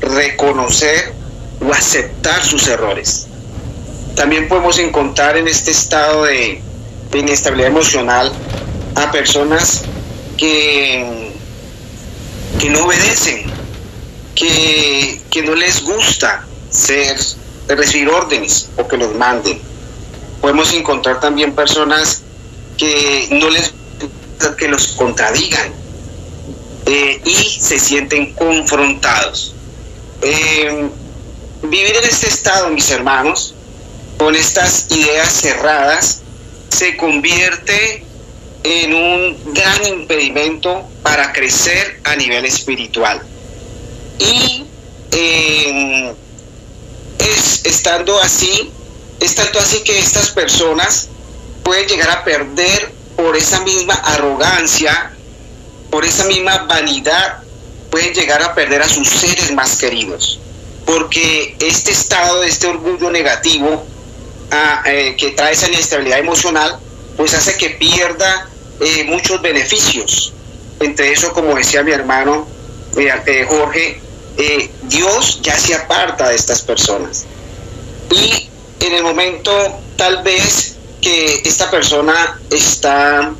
[0.01, 1.13] reconocer
[1.61, 3.27] o aceptar sus errores.
[4.15, 6.61] También podemos encontrar en este estado de,
[7.13, 8.29] inestabilidad emocional
[8.95, 9.83] a personas
[10.37, 11.31] que,
[12.59, 13.45] que no obedecen,
[14.35, 17.17] que, que no les gusta ser,
[17.69, 19.59] recibir órdenes o que los manden.
[20.41, 22.23] Podemos encontrar también personas
[22.77, 25.71] que no les gusta que los contradigan
[26.85, 29.55] eh, y se sienten confrontados.
[30.21, 30.89] Eh,
[31.63, 33.54] vivir en este estado, mis hermanos,
[34.17, 36.21] con estas ideas cerradas,
[36.69, 38.05] se convierte
[38.63, 43.21] en un gran impedimento para crecer a nivel espiritual.
[44.19, 44.65] Y
[45.11, 46.13] em,
[47.19, 48.71] es estando así,
[49.19, 51.09] es tanto así que estas personas
[51.63, 55.11] pueden llegar a perder por esa misma arrogancia,
[55.89, 57.43] por esa misma vanidad,
[57.91, 60.39] pueden llegar a perder a sus seres más queridos.
[60.85, 63.85] Porque este estado, este orgullo negativo,
[64.85, 66.79] eh, que trae esa inestabilidad emocional,
[67.17, 68.47] pues hace que pierda
[68.79, 70.33] eh, muchos beneficios.
[70.79, 72.47] Entre eso, como decía mi hermano
[72.97, 74.01] eh, Jorge,
[74.83, 77.25] Dios ya se aparta de estas personas.
[78.11, 79.51] Y en el momento
[79.97, 83.33] tal vez que esta persona está,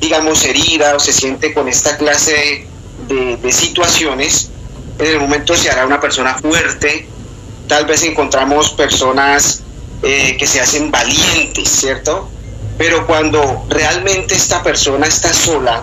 [0.00, 2.66] digamos, herida o se siente con esta clase
[3.08, 4.50] de situaciones,
[4.98, 7.06] en el momento se hará una persona fuerte,
[7.68, 9.62] tal vez encontramos personas
[10.08, 12.30] eh, que se hacen valientes, ¿cierto?
[12.78, 15.82] Pero cuando realmente esta persona está sola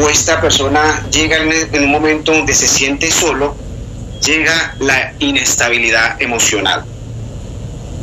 [0.00, 3.56] o esta persona llega en, un momento donde se siente solo,
[4.22, 6.84] llega la inestabilidad emocional.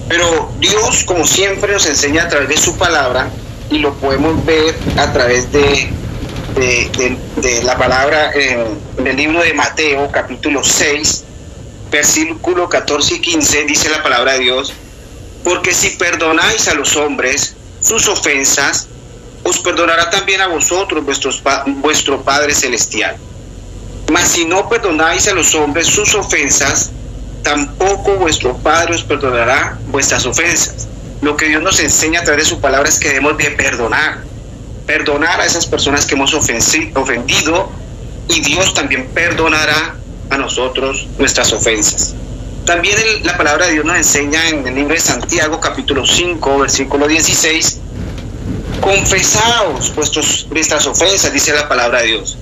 [0.10, 3.30] Pero Dios, como siempre, nos enseña a través de su palabra
[3.70, 5.94] y lo podemos ver a través de,
[7.64, 8.66] la palabra en,
[8.98, 11.24] en, el libro de Mateo, capítulo 6,
[11.90, 14.74] versículo 14 y 15, dice la palabra de Dios,
[15.44, 18.88] porque si perdonáis a los hombres sus ofensas,
[19.44, 21.04] os perdonará también a vosotros
[21.82, 23.18] vuestro Padre Celestial.
[24.12, 26.92] Mas si no perdonáis a los hombres sus ofensas,
[27.44, 30.88] tampoco vuestro Padre os perdonará vuestras ofensas.
[31.22, 34.24] Lo que Dios nos enseña a través de su palabra es que debemos de perdonar.
[34.86, 37.72] Perdonar a esas personas que hemos ofendido
[38.28, 39.96] y Dios también perdonará
[40.30, 42.16] a nosotros nuestras ofensas.
[42.66, 47.08] También la palabra de Dios nos enseña en el libro de Santiago capítulo 5 versículo
[47.08, 47.80] 16,
[48.80, 52.38] confesaos vuestros, vuestras ofensas, dice la palabra de Dios.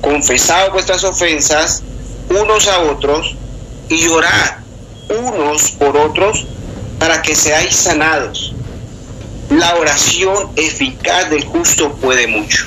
[0.00, 1.84] Confesaos vuestras ofensas
[2.28, 3.36] unos a otros
[3.88, 4.56] y orad
[5.08, 6.44] unos por otros
[6.98, 8.52] para que seáis sanados.
[9.48, 12.66] La oración eficaz del justo puede mucho.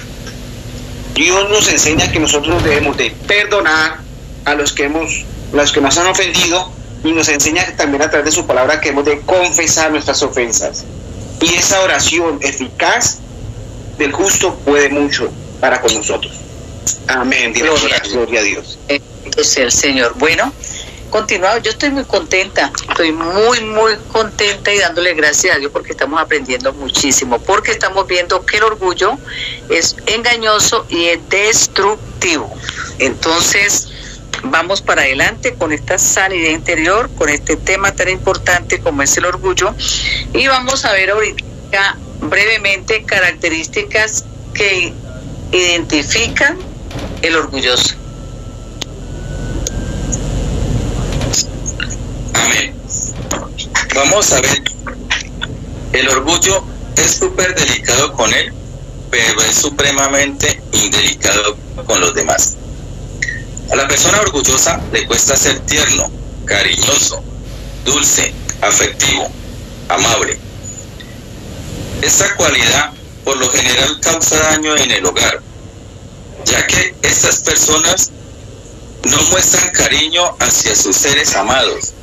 [1.13, 3.99] Dios nos enseña que nosotros debemos de perdonar
[4.45, 6.74] a los que hemos, los que nos han ofendido
[7.05, 10.85] y nos enseña también a través de su palabra que hemos de confesar nuestras ofensas.
[11.39, 13.19] Y esa oración eficaz
[13.97, 16.33] del justo puede mucho para con nosotros.
[17.07, 17.53] Amén.
[17.53, 18.79] Gloria, gloria a Dios.
[18.87, 20.15] Entonces el Señor.
[20.17, 20.51] Bueno,
[21.11, 21.59] continuado.
[21.59, 26.19] Yo estoy muy contenta, estoy muy, muy contenta y dándole gracias a Dios porque estamos
[26.19, 29.17] aprendiendo muchísimo, porque estamos viendo que el orgullo
[29.69, 32.51] es engañoso y es destructivo.
[32.97, 33.89] Entonces,
[34.43, 39.25] vamos para adelante con esta sanidad interior, con este tema tan importante como es el
[39.25, 39.73] orgullo.
[40.33, 44.93] Y vamos a ver ahorita brevemente características que
[45.51, 46.57] identifican
[47.21, 47.95] el orgulloso.
[52.33, 52.75] Amén.
[53.95, 54.61] Vamos a ver,
[55.93, 56.63] el orgullo
[56.97, 58.53] es súper delicado con él,
[59.09, 62.57] pero es supremamente indelicado con los demás.
[63.71, 66.11] A la persona orgullosa le cuesta ser tierno,
[66.45, 67.23] cariñoso,
[67.83, 69.27] dulce, afectivo,
[69.89, 70.37] amable.
[72.01, 72.93] Esta cualidad
[73.23, 75.41] por lo general causa daño en el hogar,
[76.45, 78.11] ya que estas personas
[79.03, 81.93] no muestran cariño hacia sus seres amados,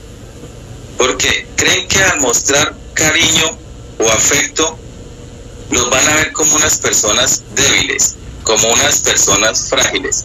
[0.99, 3.57] porque creen que al mostrar cariño
[3.99, 4.77] o afecto
[5.71, 10.25] los van a ver como unas personas débiles, como unas personas frágiles.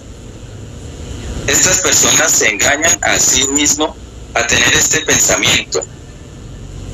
[1.48, 3.96] Estas personas se engañan a sí mismos
[4.34, 5.82] a tener este pensamiento.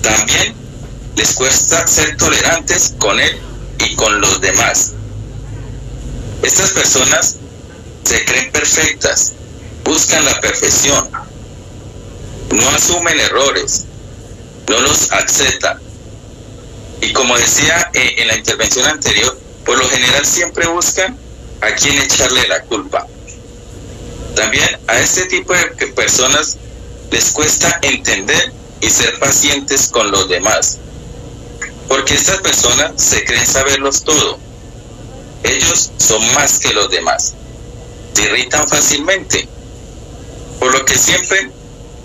[0.01, 0.56] También
[1.16, 3.41] les cuesta ser tolerantes con él
[3.80, 4.93] y con los demás.
[6.43, 7.38] Estas personas
[8.04, 9.34] se creen perfectas,
[9.84, 11.10] buscan la perfección,
[12.51, 13.86] no asumen errores,
[14.70, 15.80] no los aceptan.
[17.01, 21.18] Y como decía eh, en la intervención anterior, por lo general siempre buscan
[21.62, 23.08] a quien echarle la culpa.
[24.36, 26.58] También a este tipo de personas
[27.12, 30.80] les cuesta entender y ser pacientes con los demás.
[31.88, 34.40] Porque estas personas se creen saberlos todo.
[35.44, 37.34] Ellos son más que los demás.
[38.14, 39.48] Se irritan fácilmente.
[40.60, 41.52] Por lo que siempre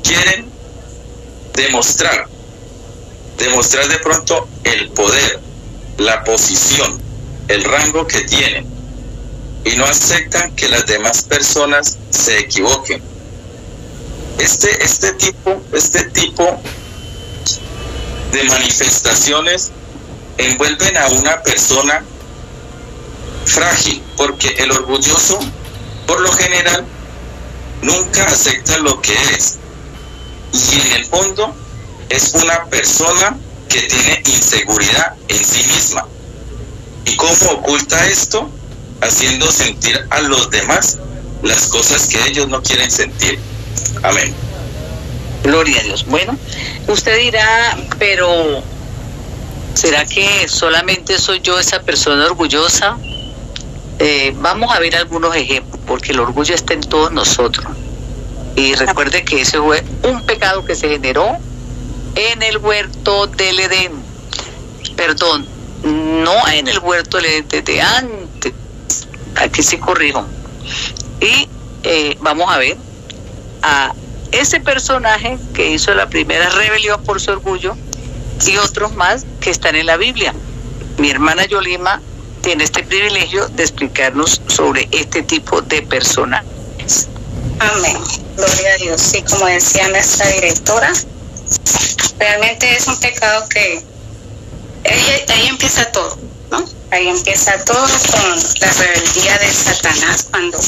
[0.03, 0.51] quieren
[1.55, 2.29] demostrar.
[3.39, 5.41] Demostrar de pronto el poder,
[5.97, 7.01] la posición,
[7.49, 8.78] el rango que tienen.
[9.65, 13.03] Y no aceptan que las demás personas se equivoquen
[14.39, 16.61] este, este tipo, este tipo
[18.33, 19.71] de manifestaciones
[20.39, 22.05] envuelven a una persona
[23.45, 25.39] frágil, porque el orgulloso,
[26.07, 26.85] por lo general,
[27.83, 29.59] nunca acepta lo que es.
[30.53, 31.55] Y en el fondo
[32.09, 33.37] es una persona
[33.69, 36.07] que tiene inseguridad en sí misma.
[37.05, 38.51] ¿Y cómo oculta esto?
[39.01, 40.99] Haciendo sentir a los demás
[41.43, 43.39] las cosas que ellos no quieren sentir.
[44.03, 44.35] Amén.
[45.43, 46.05] Gloria a Dios.
[46.07, 46.37] Bueno,
[46.89, 48.63] usted dirá, pero
[49.75, 52.99] ¿será que solamente soy yo esa persona orgullosa?
[54.01, 57.67] Eh, vamos a ver algunos ejemplos, porque el orgullo está en todos nosotros.
[58.57, 61.37] Y recuerde que ese fue un pecado que se generó
[62.15, 63.93] en el huerto del Edén.
[64.97, 65.47] Perdón,
[65.85, 68.53] no en el huerto del Edén, desde antes.
[69.41, 70.25] Aquí se corrijo.
[71.21, 71.49] Y
[71.85, 72.77] eh, vamos a ver
[73.63, 73.95] a
[74.33, 77.77] ese personaje que hizo la primera rebelión por su orgullo
[78.47, 80.35] y otros más que están en la Biblia.
[80.99, 82.01] Mi hermana Yolima
[82.43, 87.09] tiene este privilegio de explicarnos sobre este tipo de personajes.
[87.59, 87.97] Amén.
[88.37, 89.01] Gloria a Dios.
[89.01, 90.93] Sí, como decía nuestra directora,
[92.19, 93.83] realmente es un pecado que
[94.85, 96.17] ahí, ahí empieza todo.
[96.91, 100.59] Ahí empieza todo con la rebeldía de Satanás cuando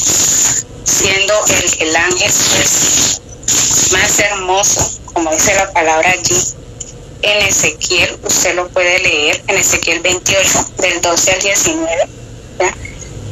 [0.83, 3.21] siendo el, el ángel pues,
[3.91, 6.37] más hermoso, como dice la palabra allí,
[7.23, 12.07] en Ezequiel, usted lo puede leer en Ezequiel 28, del 12 al 19,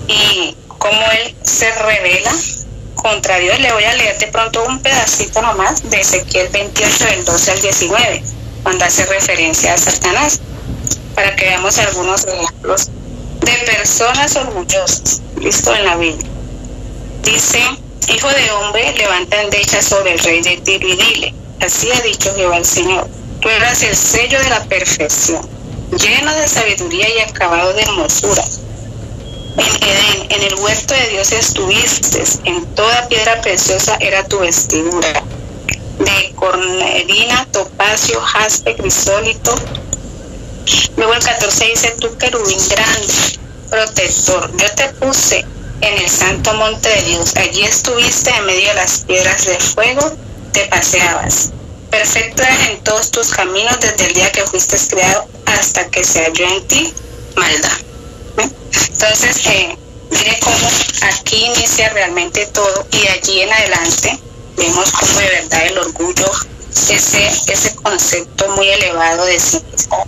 [0.07, 2.31] y cómo él se revela
[2.95, 3.59] contra Dios.
[3.59, 7.61] Le voy a leer de pronto un pedacito nomás de Ezequiel 28, del 12 al
[7.61, 8.23] 19,
[8.63, 10.41] cuando hace referencia a Satanás,
[11.19, 12.87] para que veamos algunos ejemplos
[13.41, 16.29] de personas orgullosas, listo en la Biblia.
[17.23, 17.59] Dice,
[18.07, 22.33] hijo de hombre, levanta endecha sobre el rey de Tiro y dile, así ha dicho
[22.35, 23.05] Jehová el Señor,
[23.41, 25.41] tú eras el sello de la perfección,
[25.91, 28.45] lleno de sabiduría y acabado de hermosura.
[29.57, 35.21] En Edén, en el huerto de Dios estuviste, en toda piedra preciosa era tu vestidura,
[35.99, 39.53] de cornelina, topacio, jaspe, crisólito.
[40.97, 43.13] Luego el 14 dice, tú querubín grande,
[43.69, 45.45] protector, yo te puse
[45.81, 47.35] en el santo monte de Dios.
[47.35, 50.11] Allí estuviste en medio de las piedras de fuego,
[50.51, 51.51] te paseabas.
[51.89, 56.23] Perfecto eras en todos tus caminos desde el día que fuiste creado hasta que se
[56.23, 56.93] halló en ti
[57.35, 57.77] maldad.
[58.37, 59.77] Entonces, eh,
[60.11, 60.69] mire cómo
[61.01, 64.19] aquí inicia realmente todo y allí en adelante
[64.57, 66.31] vemos cómo de verdad el orgullo,
[66.89, 70.05] ese, ese concepto muy elevado de sí mismo,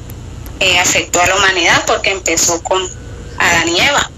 [0.62, 2.82] eh, afectó a la humanidad porque empezó con
[3.38, 4.12] Adán y Eva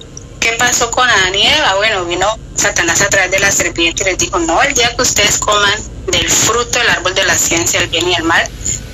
[0.43, 1.75] ¿Qué pasó con Adán y Eva?
[1.75, 5.01] Bueno, vino Satanás a través de la serpiente y les dijo, no, el día que
[5.01, 8.45] ustedes coman del fruto del árbol de la ciencia, el bien y el mal,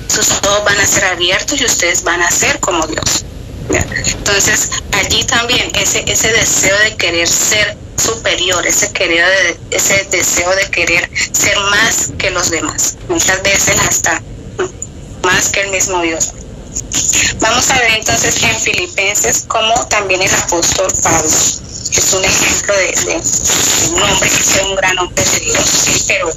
[0.06, 3.24] sus ojos van a ser abiertos y ustedes van a ser como Dios.
[3.68, 10.70] Entonces, allí también ese, ese deseo de querer ser superior, ese, querer ese deseo de
[10.70, 14.22] querer ser más que los demás, muchas veces hasta
[15.24, 16.32] más que el mismo Dios.
[17.40, 21.28] Vamos a ver entonces en Filipenses cómo también el apóstol Pablo
[21.90, 23.22] es un ejemplo de,
[23.92, 26.30] un hombre que fue un gran hombre de Dios, pero,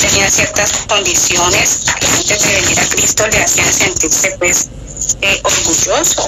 [0.00, 4.68] tenía ciertas condiciones que antes de venir a Cristo le hacían sentirse pues
[5.20, 6.22] eh, orgulloso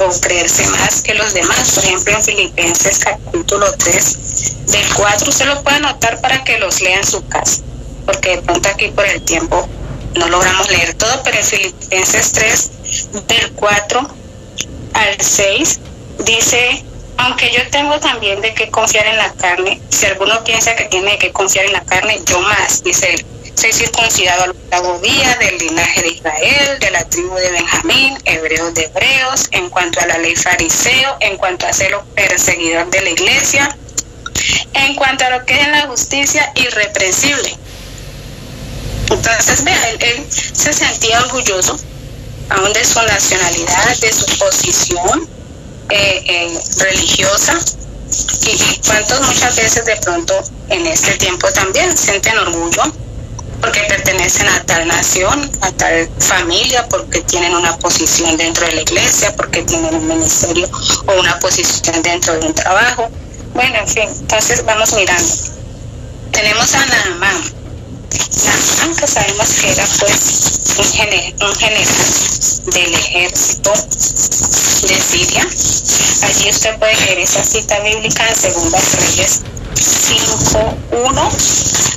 [0.00, 1.72] o, creerse más que los demás.
[1.74, 6.80] Por ejemplo, en Filipenses capítulo 3, del 4, usted lo puede anotar para que los
[6.80, 7.62] lea en su casa,
[8.04, 9.68] porque de pronto aquí por el tiempo
[10.16, 12.70] no logramos leer todo, pero en Filipenses 3,
[13.26, 14.08] del 4
[14.94, 15.80] al 6,
[16.20, 16.84] dice,
[17.18, 21.18] aunque yo tengo también de qué confiar en la carne, si alguno piensa que tiene
[21.18, 25.56] que confiar en la carne, yo más, dice él, Soy circuncidado al octavo día del
[25.56, 30.18] linaje de Israel, de la tribu de Benjamín, hebreos de hebreos, en cuanto a la
[30.18, 33.74] ley fariseo, en cuanto a ser perseguidor de la iglesia,
[34.74, 37.56] en cuanto a lo que es la justicia irreprensible.
[39.10, 41.78] Entonces, vea, él, se sentía orgulloso
[42.50, 45.28] aún de su nacionalidad, de su posición
[45.90, 47.58] eh, eh, religiosa,
[48.42, 50.34] y cuántos muchas veces de pronto
[50.68, 52.82] en este tiempo también sienten orgullo
[53.60, 58.82] porque pertenecen a tal nación, a tal familia, porque tienen una posición dentro de la
[58.82, 60.68] iglesia, porque tienen un ministerio
[61.06, 63.08] o una posición dentro de un trabajo.
[63.54, 65.34] Bueno, en fin, entonces vamos mirando.
[66.32, 67.65] Tenemos a Naamán.
[68.44, 71.86] Naamán que sabemos que era pues un, un general
[72.66, 73.72] del ejército
[74.82, 75.46] de Siria.
[76.22, 79.42] Allí usted puede leer esa cita bíblica en Segunda Reyes
[79.74, 81.30] 5.1,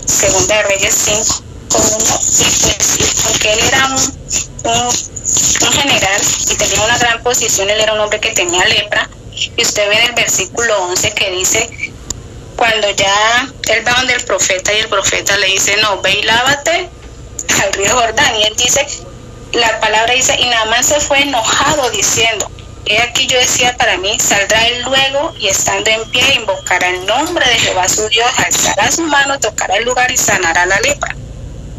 [0.06, 2.20] Segunda Reyes 5 con uno.
[2.40, 4.02] Y pues porque él era un,
[4.72, 9.10] un, general y tenía una gran posición, él era un hombre que tenía lepra.
[9.34, 11.94] Y usted ve en el versículo 11 que dice
[12.60, 16.24] cuando ya él va donde el profeta y el profeta le dice no, ve y
[16.24, 16.90] lávate
[17.64, 18.86] al río Jordán y él dice
[19.54, 22.52] la palabra dice y más se fue enojado diciendo
[22.86, 27.06] He aquí yo decía para mí, saldrá él luego y estando en pie invocará el
[27.06, 31.16] nombre de Jehová su Dios, alzará su mano, tocará el lugar y sanará la lepra.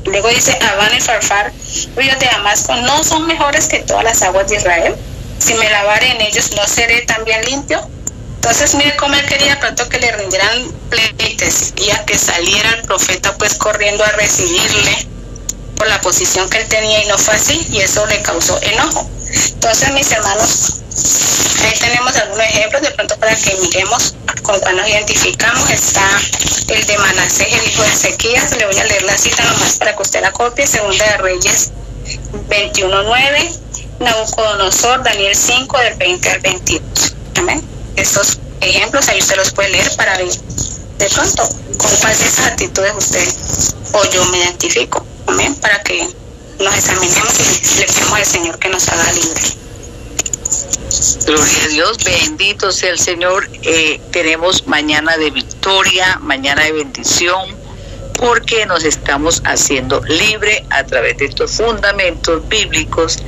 [0.04, 1.52] Luego dice, Abán y Farfar,
[1.96, 4.94] ríos de Damasco, no son mejores que todas las aguas de Israel.
[5.38, 7.80] Si me lavare en ellos, ¿no seré también limpio?
[8.40, 13.54] Entonces, mire cómo él quería pronto que le rindieran pleitesía, que saliera el profeta pues
[13.54, 15.06] corriendo a recibirle
[15.76, 19.08] por la posición que él tenía y no fue así, y eso le causó enojo.
[19.54, 20.80] Entonces, mis hermanos,
[21.62, 25.70] Ahí tenemos algunos ejemplos, de pronto para que miremos con cuál nos identificamos.
[25.70, 26.02] Está
[26.68, 28.56] el de Manasés, el hijo de Ezequías.
[28.56, 30.66] Le voy a leer la cita nomás para que usted la copie.
[30.66, 31.70] Segunda de Reyes
[32.48, 33.58] 21.9.
[34.00, 37.14] Nabucodonosor, Daniel 5, del 20 al 22.
[37.36, 37.79] Amén.
[37.96, 40.28] Estos ejemplos ahí usted los puede leer para ver
[40.98, 43.26] de pronto con cuál de esas actitudes usted
[43.92, 45.04] o yo me identifico.
[45.26, 45.54] Amén.
[45.56, 46.06] Para que
[46.58, 49.40] nos examinemos y le pedimos al Señor que nos haga libre.
[51.26, 53.48] Gloria a Dios, bendito sea el Señor.
[53.62, 57.56] Eh, tenemos mañana de victoria, mañana de bendición,
[58.20, 63.18] porque nos estamos haciendo libre a través de estos fundamentos bíblicos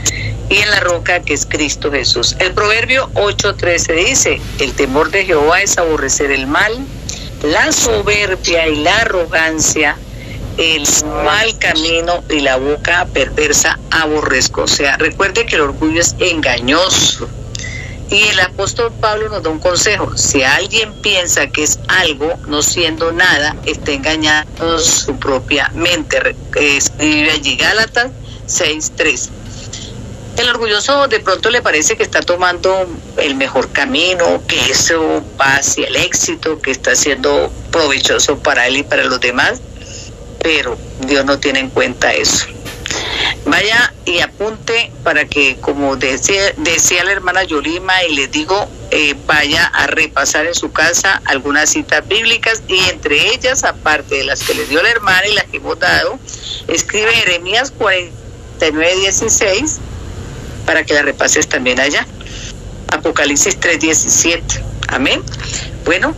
[0.51, 2.37] y en la roca que es Cristo Jesús.
[2.39, 6.79] El proverbio 8:13 dice, el temor de Jehová es aborrecer el mal,
[7.43, 9.97] la soberbia y la arrogancia,
[10.59, 10.87] el
[11.25, 14.65] mal camino y la boca perversa aborrezco.
[14.65, 17.29] O sea, recuerde que el orgullo es engañoso
[18.13, 20.17] y el apóstol Pablo nos da un consejo.
[20.17, 26.37] Si alguien piensa que es algo, no siendo nada, está engañando su propia mente.
[26.55, 28.11] Escribe allí Gálatas
[28.47, 29.31] 6.3.
[30.37, 32.87] El orgulloso de pronto le parece que está tomando
[33.17, 38.79] el mejor camino, que eso va hacia el éxito, que está siendo provechoso para él
[38.79, 39.61] y para los demás,
[40.43, 42.47] pero Dios no tiene en cuenta eso.
[43.45, 49.17] Vaya y apunte para que, como decía, decía la hermana Yolima, y les digo, eh,
[49.27, 54.45] vaya a repasar en su casa algunas citas bíblicas y entre ellas, aparte de las
[54.45, 56.19] que les dio la hermana y las que hemos dado,
[56.69, 59.79] escribe Jeremías 49, 16
[60.65, 62.07] para que la repases también allá.
[62.93, 64.63] Apocalipsis 3, 17.
[64.89, 65.23] Amén.
[65.85, 66.15] Bueno,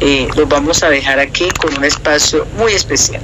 [0.00, 3.22] eh, los vamos a dejar aquí con un espacio muy especial.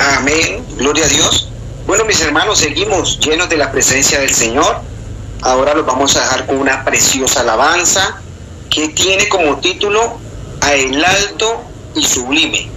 [0.00, 0.64] Amén.
[0.76, 1.48] Gloria a Dios.
[1.86, 4.80] Bueno, mis hermanos, seguimos llenos de la presencia del Señor.
[5.42, 8.20] Ahora los vamos a dejar con una preciosa alabanza
[8.70, 10.18] que tiene como título
[10.62, 11.62] A el alto
[11.94, 12.70] y sublime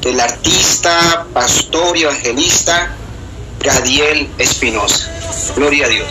[0.00, 2.94] del artista, pastor y evangelista
[3.60, 5.10] Gadiel Espinosa.
[5.54, 6.08] Gloria a Dios.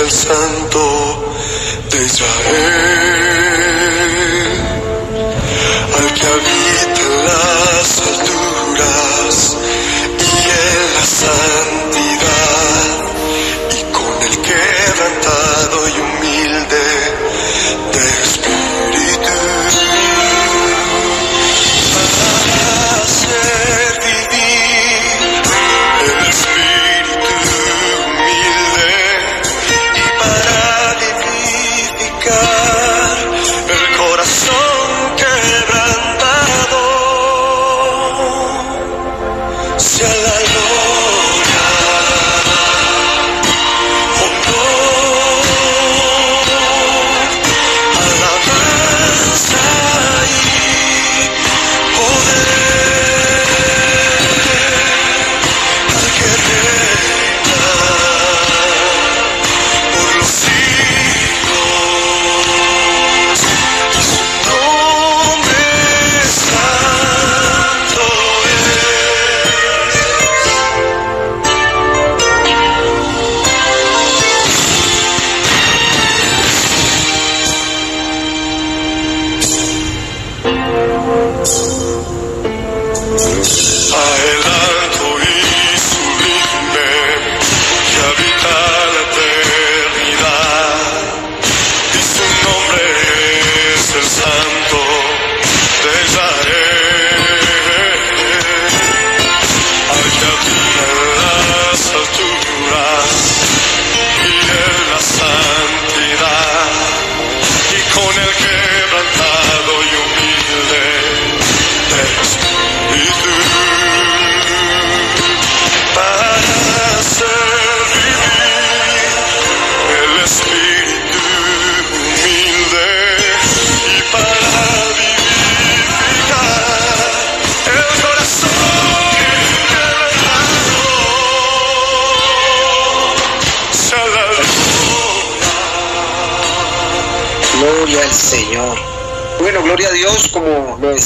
[0.00, 1.34] El Santo
[1.90, 2.69] de Israel,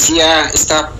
[0.07, 0.91] esta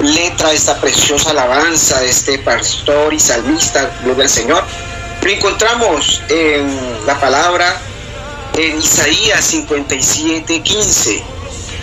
[0.00, 4.62] letra, esta preciosa alabanza de este pastor y salmista, gloria Señor.
[5.22, 7.80] Lo encontramos en la palabra
[8.54, 11.22] en Isaías 57, 15.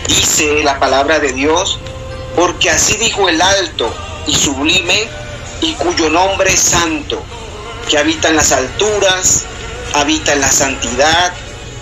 [0.08, 1.80] Dice la palabra de Dios,
[2.36, 3.92] porque así dijo el alto
[4.28, 5.08] y sublime
[5.62, 7.22] y cuyo nombre es santo,
[7.90, 9.46] que habita en las alturas,
[9.96, 11.34] habita en la santidad,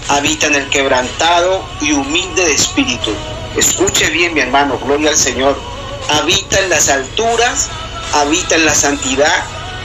[0.07, 3.11] habita en el quebrantado y humilde de espíritu.
[3.55, 5.57] Escuche bien, mi hermano, gloria al Señor.
[6.09, 7.69] Habita en las alturas,
[8.13, 9.43] habita en la santidad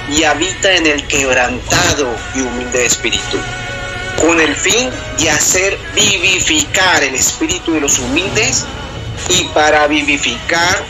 [0.09, 3.39] y habita en el quebrantado y humilde de espíritu.
[4.21, 8.65] Con el fin de hacer vivificar el espíritu de los humildes
[9.29, 10.85] y para vivificar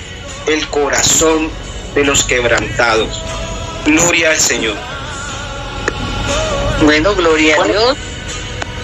[0.47, 1.51] el corazón
[1.95, 3.23] de los quebrantados.
[3.87, 4.77] Gloria al Señor.
[6.83, 7.97] Bueno, gloria a Dios.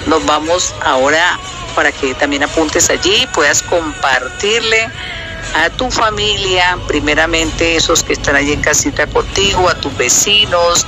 [0.06, 1.38] Nos vamos ahora
[1.74, 4.88] para que también apuntes allí, puedas compartirle
[5.54, 10.86] a tu familia, primeramente esos que están allí en casita contigo, a tus vecinos.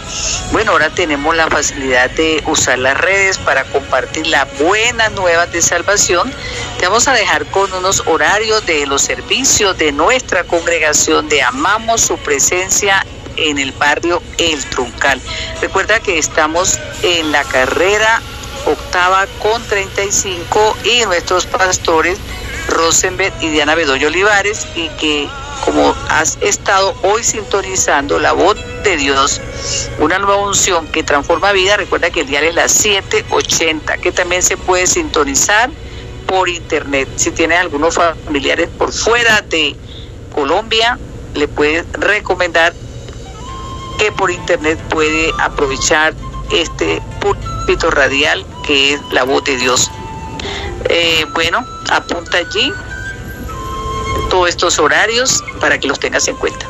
[0.53, 5.61] Bueno, ahora tenemos la facilidad de usar las redes para compartir la buena nueva de
[5.61, 6.33] salvación.
[6.79, 12.01] Te vamos a dejar con unos horarios de los servicios de nuestra congregación de Amamos
[12.01, 13.05] su presencia
[13.37, 15.21] en el barrio El Truncal.
[15.61, 18.23] Recuerda que estamos en la carrera
[18.67, 22.19] octava con 35 y nuestros pastores
[22.69, 25.29] Rosenberg y Diana Bedoyo Olivares y que
[25.65, 29.41] como has estado hoy sintonizando la voz de Dios,
[29.99, 34.43] una nueva unción que transforma vida, recuerda que el día es las 7.80, que también
[34.43, 35.71] se puede sintonizar
[36.27, 37.09] por internet.
[37.17, 39.75] Si tienes algunos familiares por fuera de
[40.35, 40.99] Colombia,
[41.35, 42.75] le puedes recomendar
[43.99, 46.15] que por internet puede aprovechar
[46.53, 47.01] este
[47.91, 49.91] radial que es la voz de Dios.
[50.89, 52.73] Eh, bueno, apunta allí
[54.31, 56.67] todos estos horarios para que los tengas en cuenta.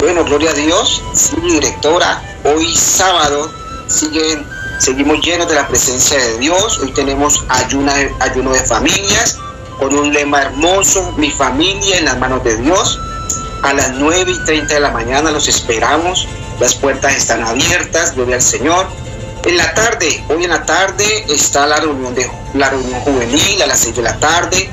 [0.00, 1.02] Bueno, gloria a Dios.
[1.14, 3.50] Sí, directora, hoy sábado
[3.88, 4.46] siguen,
[4.78, 6.78] seguimos llenos de la presencia de Dios.
[6.78, 9.38] Hoy tenemos ayuna, ayuno de familias
[9.78, 12.98] con un lema hermoso, mi familia en las manos de Dios.
[13.62, 16.28] A las 9 y 30 de la mañana los esperamos.
[16.60, 18.86] Las puertas están abiertas, gloria al Señor.
[19.48, 23.66] En la tarde, hoy en la tarde está la reunión de la reunión juvenil a
[23.66, 24.68] las 6 de la tarde.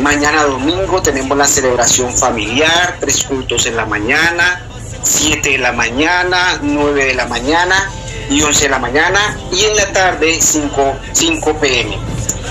[0.00, 4.66] Mañana domingo tenemos la celebración familiar, tres cultos en la mañana,
[5.04, 7.88] 7 de la mañana, 9 de la mañana
[8.28, 11.96] y 11 de la mañana y en la tarde 5, 5 pm.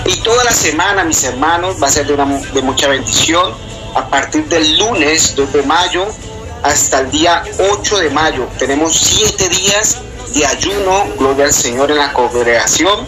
[0.06, 2.16] Y toda la semana, mis hermanos, va a ser de,
[2.54, 3.52] de mucha bendición.
[3.94, 6.06] A partir del lunes 2 de mayo
[6.62, 9.98] hasta el día 8 de mayo tenemos 7 días
[10.36, 13.06] de ayuno, gloria al Señor en la congregación,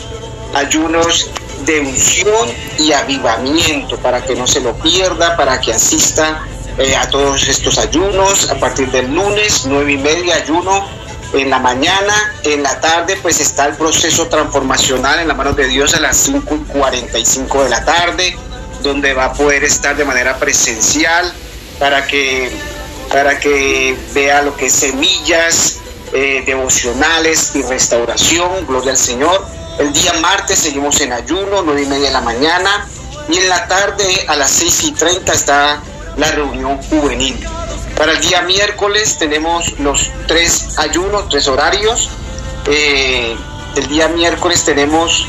[0.54, 1.30] ayunos
[1.66, 2.48] de unción
[2.78, 6.42] y avivamiento para que no se lo pierda, para que asista
[6.78, 10.88] eh, a todos estos ayunos a partir del lunes, nueve y media ayuno
[11.34, 15.68] en la mañana, en la tarde pues está el proceso transformacional en la manos de
[15.68, 18.38] Dios a las 5 y 45 de la tarde,
[18.82, 21.30] donde va a poder estar de manera presencial
[21.78, 22.50] para que,
[23.12, 25.78] para que vea lo que es semillas,
[26.12, 29.46] eh, devocionales y restauración, gloria al Señor.
[29.78, 32.86] El día martes seguimos en ayuno, nueve y media de la mañana,
[33.28, 35.80] y en la tarde a las seis y treinta está
[36.16, 37.38] la reunión juvenil.
[37.96, 42.10] Para el día miércoles tenemos los tres ayunos, tres horarios.
[42.66, 43.36] Eh,
[43.76, 45.26] el día miércoles tenemos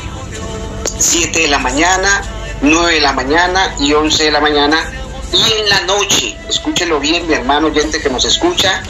[0.98, 2.22] 7 de la mañana,
[2.62, 4.78] 9 de la mañana y 11 de la mañana.
[5.32, 8.82] Y en la noche, escúchelo bien, mi hermano oyente que nos escucha,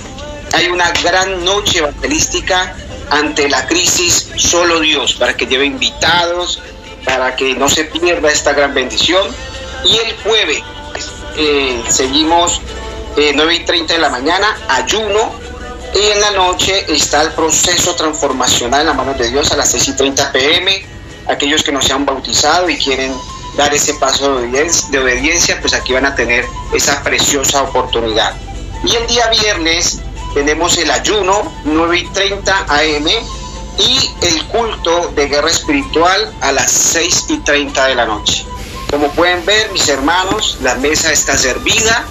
[0.52, 2.74] hay una gran noche evangelística
[3.10, 6.60] ante la crisis solo Dios, para que lleve invitados,
[7.04, 9.26] para que no se pierda esta gran bendición.
[9.84, 10.62] Y el jueves
[11.36, 12.60] eh, seguimos
[13.16, 15.32] eh, 9 y 30 de la mañana, ayuno,
[15.94, 19.70] y en la noche está el proceso transformacional en la mano de Dios a las
[19.70, 20.86] 6 y 30 pm.
[21.26, 23.12] Aquellos que no se han bautizado y quieren
[23.56, 28.34] dar ese paso de obediencia, pues aquí van a tener esa preciosa oportunidad.
[28.84, 30.00] Y el día viernes
[30.34, 33.06] tenemos el ayuno 9 y 30 am
[33.78, 38.44] y el culto de guerra espiritual a las 6 y 30 de la noche.
[38.90, 42.04] Como pueden ver, mis hermanos, la mesa está servida.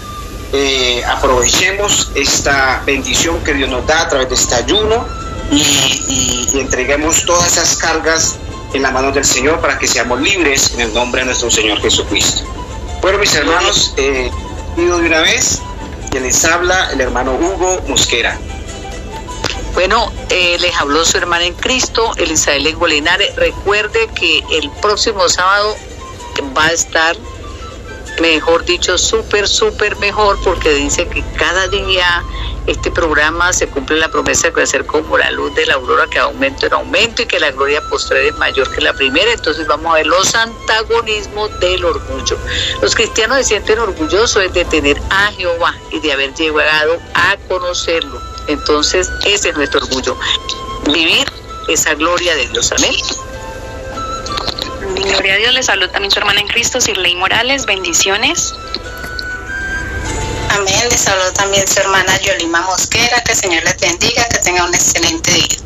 [0.52, 5.06] Eh, aprovechemos esta bendición que Dios nos da a través de este ayuno
[5.52, 8.36] y, entreguemos todas esas cargas
[8.74, 11.80] en la mano del Señor para que seamos libres en el nombre de nuestro Señor
[11.82, 12.44] Jesucristo.
[13.02, 14.32] Bueno, mis hermanos, eh,
[14.76, 15.62] pido de una vez
[16.12, 18.38] que les habla el hermano Hugo Mosquera.
[19.74, 23.36] Bueno, eh, les habló su hermana en Cristo, Elizabeth Linares.
[23.36, 25.76] Recuerde que el próximo sábado
[26.58, 27.16] va a estar,
[28.22, 32.24] mejor dicho, súper, súper mejor, porque dice que cada día
[32.68, 36.20] este programa se cumple la promesa de ser como la luz de la aurora que
[36.20, 39.32] aumento en aumento y que la gloria postrera es mayor que la primera.
[39.32, 42.38] Entonces vamos a ver los antagonismos del orgullo.
[42.82, 48.22] Los cristianos se sienten orgullosos de tener a Jehová y de haber llegado a conocerlo.
[48.48, 50.16] Entonces ese es nuestro orgullo.
[50.86, 51.28] Vivir
[51.68, 52.72] esa gloria de Dios.
[52.72, 52.94] Amén.
[54.96, 58.54] Gloria a Dios, le saluda también su hermana en Cristo, Sirley Morales, bendiciones.
[60.50, 60.90] Amén.
[60.90, 63.22] Les saludo también su hermana Yolima Mosquera.
[63.22, 64.28] Que el Señor les bendiga.
[64.30, 65.58] Que tenga un excelente día.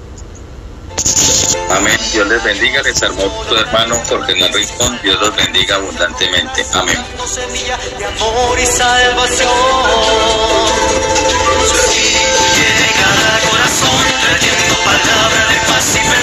[1.71, 1.97] Amén.
[2.11, 2.81] Dios les bendiga.
[2.83, 4.99] Les salvó tu hermano Jorge Rincón.
[5.01, 6.65] Dios los bendiga abundantemente.
[6.73, 6.97] Amén.
[7.25, 9.49] Semilla de amor y salvación.
[12.55, 16.22] Llega al corazón trayendo palabra de paz y perdón.